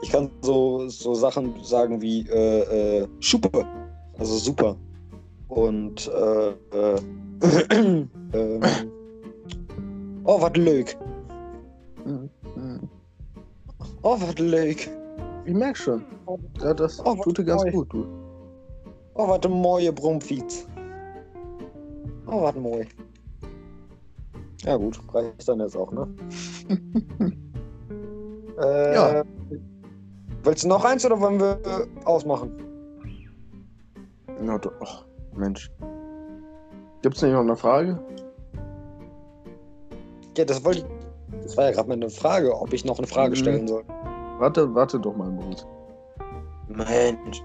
Ich 0.02 0.10
kann 0.10 0.30
so, 0.42 0.88
so 0.88 1.14
Sachen 1.14 1.62
sagen 1.62 2.00
wie 2.00 2.28
äh, 2.28 3.00
äh, 3.00 3.08
Schuppe, 3.20 3.66
also 4.18 4.36
super. 4.36 4.76
Und 5.48 6.08
äh, 6.08 6.50
äh, 6.50 7.00
ähm, 8.32 8.62
oh, 10.24 10.40
was 10.40 10.56
leuk. 10.56 10.94
Hm. 12.04 12.28
Hm. 12.54 12.88
Oh, 14.02 14.16
was 14.20 14.38
leuk. 14.38 14.76
Ich 15.44 15.54
merk 15.54 15.76
schon. 15.76 16.04
Ja, 16.60 16.74
das 16.74 17.00
Oh, 17.04 17.14
tut 17.22 17.38
dir 17.38 17.44
ganz 17.44 17.64
neu. 17.64 17.70
gut, 17.70 17.92
du. 17.92 18.06
Oh, 19.14 19.28
wat 19.28 19.44
een 19.44 19.52
mooie 19.52 19.92
bromfiets. 19.92 20.66
Oh, 22.26 22.42
wat 22.42 22.56
mooi. 22.56 22.86
Ja 24.64 24.76
gut, 24.76 24.98
reicht 25.14 25.48
dann 25.48 25.60
jetzt 25.60 25.76
auch, 25.76 25.90
ne? 25.92 26.06
äh, 28.60 28.94
Ja. 28.94 29.24
Willst 30.44 30.64
du 30.64 30.68
noch 30.68 30.84
eins 30.84 31.04
oder 31.06 31.18
wollen 31.20 31.40
wir 31.40 31.58
äh, 31.64 31.86
ausmachen? 32.04 32.50
Na 34.40 34.58
doch. 34.58 34.72
Och, 34.80 35.04
Mensch. 35.34 35.70
Gibt's 37.02 37.22
nicht 37.22 37.32
noch 37.32 37.40
eine 37.40 37.56
Frage? 37.56 37.98
Ja, 40.36 40.44
das 40.44 40.64
wollte 40.64 40.80
ich. 40.80 40.86
Das 41.42 41.56
war 41.56 41.64
ja 41.66 41.70
gerade 41.72 41.88
meine 41.88 42.08
Frage, 42.10 42.54
ob 42.54 42.72
ich 42.72 42.84
noch 42.84 42.98
eine 42.98 43.06
Frage 43.06 43.30
Mhm. 43.30 43.36
stellen 43.36 43.68
soll. 43.68 43.84
Warte, 44.38 44.72
warte 44.74 44.98
doch 45.00 45.16
mal, 45.16 45.30
Moritz. 45.30 45.66
Mensch. 46.68 47.42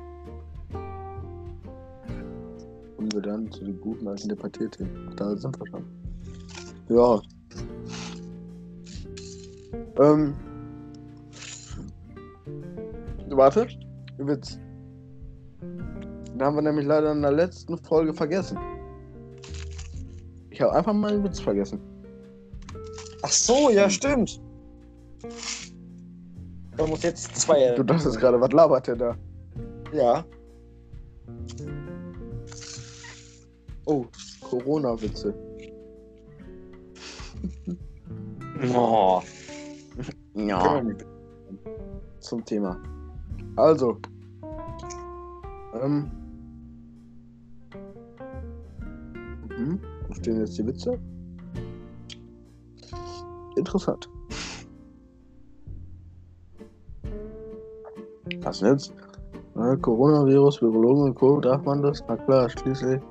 Kommen 2.96 3.12
wir 3.14 3.22
dann 3.22 3.52
zu 3.52 3.64
den 3.66 3.80
guten 3.82 4.08
alten 4.08 4.30
Debattierthemen. 4.30 5.14
Da 5.16 5.36
sind 5.36 5.60
wir 5.60 5.68
schon. 5.68 5.86
Ja. 6.89 7.22
Ähm. 10.00 10.36
Warte. 13.30 13.68
Witz. 14.18 14.60
Den 16.34 16.41
haben 16.41 16.55
wir 16.55 16.63
nämlich 16.63 16.88
leider 16.88 17.11
in 17.11 17.21
der 17.21 17.31
letzten 17.31 17.77
Folge 17.77 18.11
vergessen. 18.13 18.57
Ich 20.49 20.61
habe 20.61 20.73
einfach 20.73 20.93
mal 20.93 21.11
den 21.11 21.23
Witz 21.23 21.39
vergessen. 21.39 21.79
Ach 23.21 23.31
so, 23.31 23.69
ja, 23.69 23.89
stimmt. 23.89 24.41
Da 26.75 26.88
muss 26.88 27.03
jetzt 27.03 27.36
zwei. 27.36 27.75
Du 27.75 27.84
dachtest 27.84 28.19
gerade, 28.19 28.41
was 28.41 28.51
labert 28.51 28.88
der 28.88 28.95
da? 28.95 29.17
Ja. 29.91 30.25
Oh, 33.86 34.05
Corona-Witze. 34.41 35.34
Oh. 38.73 39.21
Ja. 40.36 40.81
Zum 42.21 42.45
Thema. 42.45 42.81
Also. 43.57 43.97
Ähm. 45.81 46.22
Mhm. 49.58 49.80
Wo 50.08 50.14
stehen 50.14 50.39
jetzt 50.39 50.58
die 50.58 50.66
Witze? 50.66 50.99
Interessant. 53.56 54.10
Was 58.41 58.62
jetzt? 58.62 58.93
Äh, 59.56 59.78
Coronavirus, 59.78 60.62
Virologen 60.62 61.04
und 61.04 61.16
Co. 61.16 61.39
Darf 61.39 61.64
man 61.64 61.82
das? 61.82 62.04
Na 62.08 62.18
klar, 62.18 62.49
schließlich. 62.49 63.01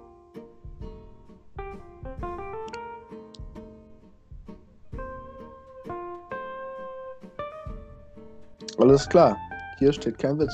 Alles 8.78 9.08
klar. 9.08 9.36
Hier 9.78 9.92
steht 9.92 10.18
kein 10.18 10.38
Witz. 10.38 10.52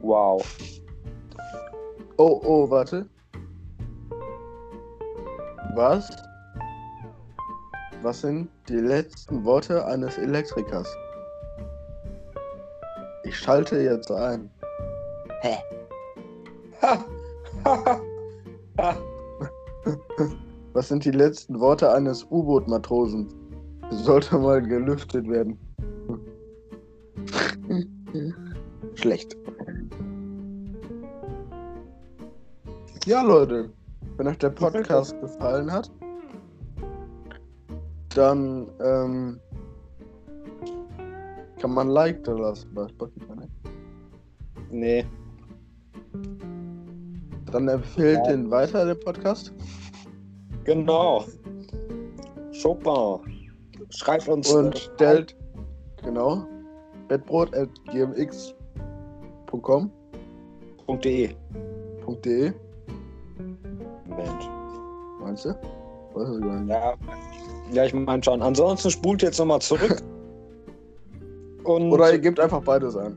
Wow. 0.00 0.42
Oh, 2.16 2.40
oh, 2.44 2.70
warte. 2.70 3.06
Was? 5.74 6.10
Was 8.02 8.20
sind 8.22 8.48
die 8.68 8.76
letzten 8.76 9.44
Worte 9.44 9.84
eines 9.84 10.18
Elektrikers? 10.18 10.88
Ich 13.24 13.38
schalte 13.38 13.78
jetzt 13.80 14.10
ein. 14.10 14.50
Ha. 15.44 15.62
Ha. 16.82 18.00
ha. 18.78 18.96
Was 20.72 20.88
sind 20.88 21.04
die 21.04 21.10
letzten 21.10 21.60
Worte 21.60 21.92
eines 21.92 22.24
U-Boot-Matrosen? 22.30 23.28
Sollte 23.90 24.38
mal 24.38 24.62
gelüftet 24.62 25.28
werden. 25.28 25.58
Schlecht. 28.94 29.36
Ja, 33.04 33.22
Leute. 33.22 33.70
Wenn 34.20 34.28
euch 34.28 34.36
der 34.36 34.50
Podcast 34.50 35.18
gefallen 35.22 35.72
hat, 35.72 35.90
dann 38.14 38.66
ähm, 38.84 39.40
kann 41.58 41.72
man 41.72 41.88
ein 41.88 41.92
Like 41.94 42.22
da 42.24 42.32
lassen 42.32 42.68
bei 42.74 42.86
Spotify. 42.88 43.34
Ne? 43.34 43.48
Nee. 44.70 45.06
Dann 47.50 47.68
empfehlt 47.68 48.18
Ja. 48.26 48.32
den 48.32 48.50
weiter, 48.50 48.84
den 48.84 49.00
Podcast. 49.00 49.54
Genau. 50.64 51.24
Super. 52.52 53.22
Schreibt 53.88 54.28
uns 54.28 54.52
Und 54.52 54.74
äh, 54.74 54.78
stellt, 54.80 55.34
genau, 56.02 56.44
bettbrot.gmx.com 57.08 59.90
.de. 61.02 61.30
.de, 62.24 62.52
Mensch. 64.16 64.48
meinst 65.20 65.44
du? 65.44 65.48
Weiß 66.14 66.36
ich 66.36 66.40
gar 66.42 66.60
nicht. 66.60 66.70
Ja. 66.70 66.94
Ja, 67.72 67.84
ich 67.84 67.94
meine 67.94 68.22
schon. 68.22 68.42
Ansonsten 68.42 68.90
spult 68.90 69.22
jetzt 69.22 69.38
nochmal 69.38 69.60
zurück. 69.60 70.02
Und 71.64 71.92
Oder 71.92 72.12
ihr 72.12 72.18
gebt 72.18 72.40
einfach 72.40 72.62
beides 72.62 72.96
ein. 72.96 73.16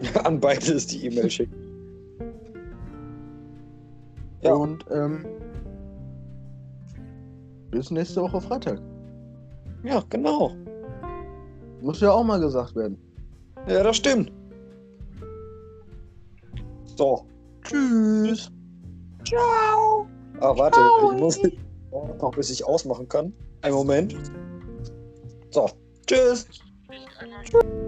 an 0.24 0.40
beides 0.40 0.86
die 0.86 1.06
E-Mail 1.06 1.30
schicken. 1.30 1.54
Ja. 4.42 4.54
Und 4.54 4.84
ähm, 4.90 5.26
bis 7.70 7.90
nächste 7.90 8.22
Woche 8.22 8.40
Freitag. 8.40 8.80
Ja, 9.84 10.02
genau. 10.08 10.52
Muss 11.82 12.00
ja 12.00 12.10
auch 12.10 12.24
mal 12.24 12.40
gesagt 12.40 12.74
werden. 12.74 12.98
Ja, 13.68 13.82
das 13.82 13.96
stimmt. 13.96 14.32
So. 16.96 17.26
Tschüss. 17.62 18.50
Ciao. 19.30 20.08
Ah, 20.40 20.56
warte. 20.56 20.80
Ich 21.14 21.20
muss 21.20 21.38
noch, 22.20 22.32
bis 22.34 22.50
ich 22.50 22.64
ausmachen 22.64 23.08
kann. 23.08 23.32
Ein 23.62 23.72
Moment. 23.72 24.16
So, 25.50 25.70
tschüss. 26.06 26.48
Einmal 27.18 27.79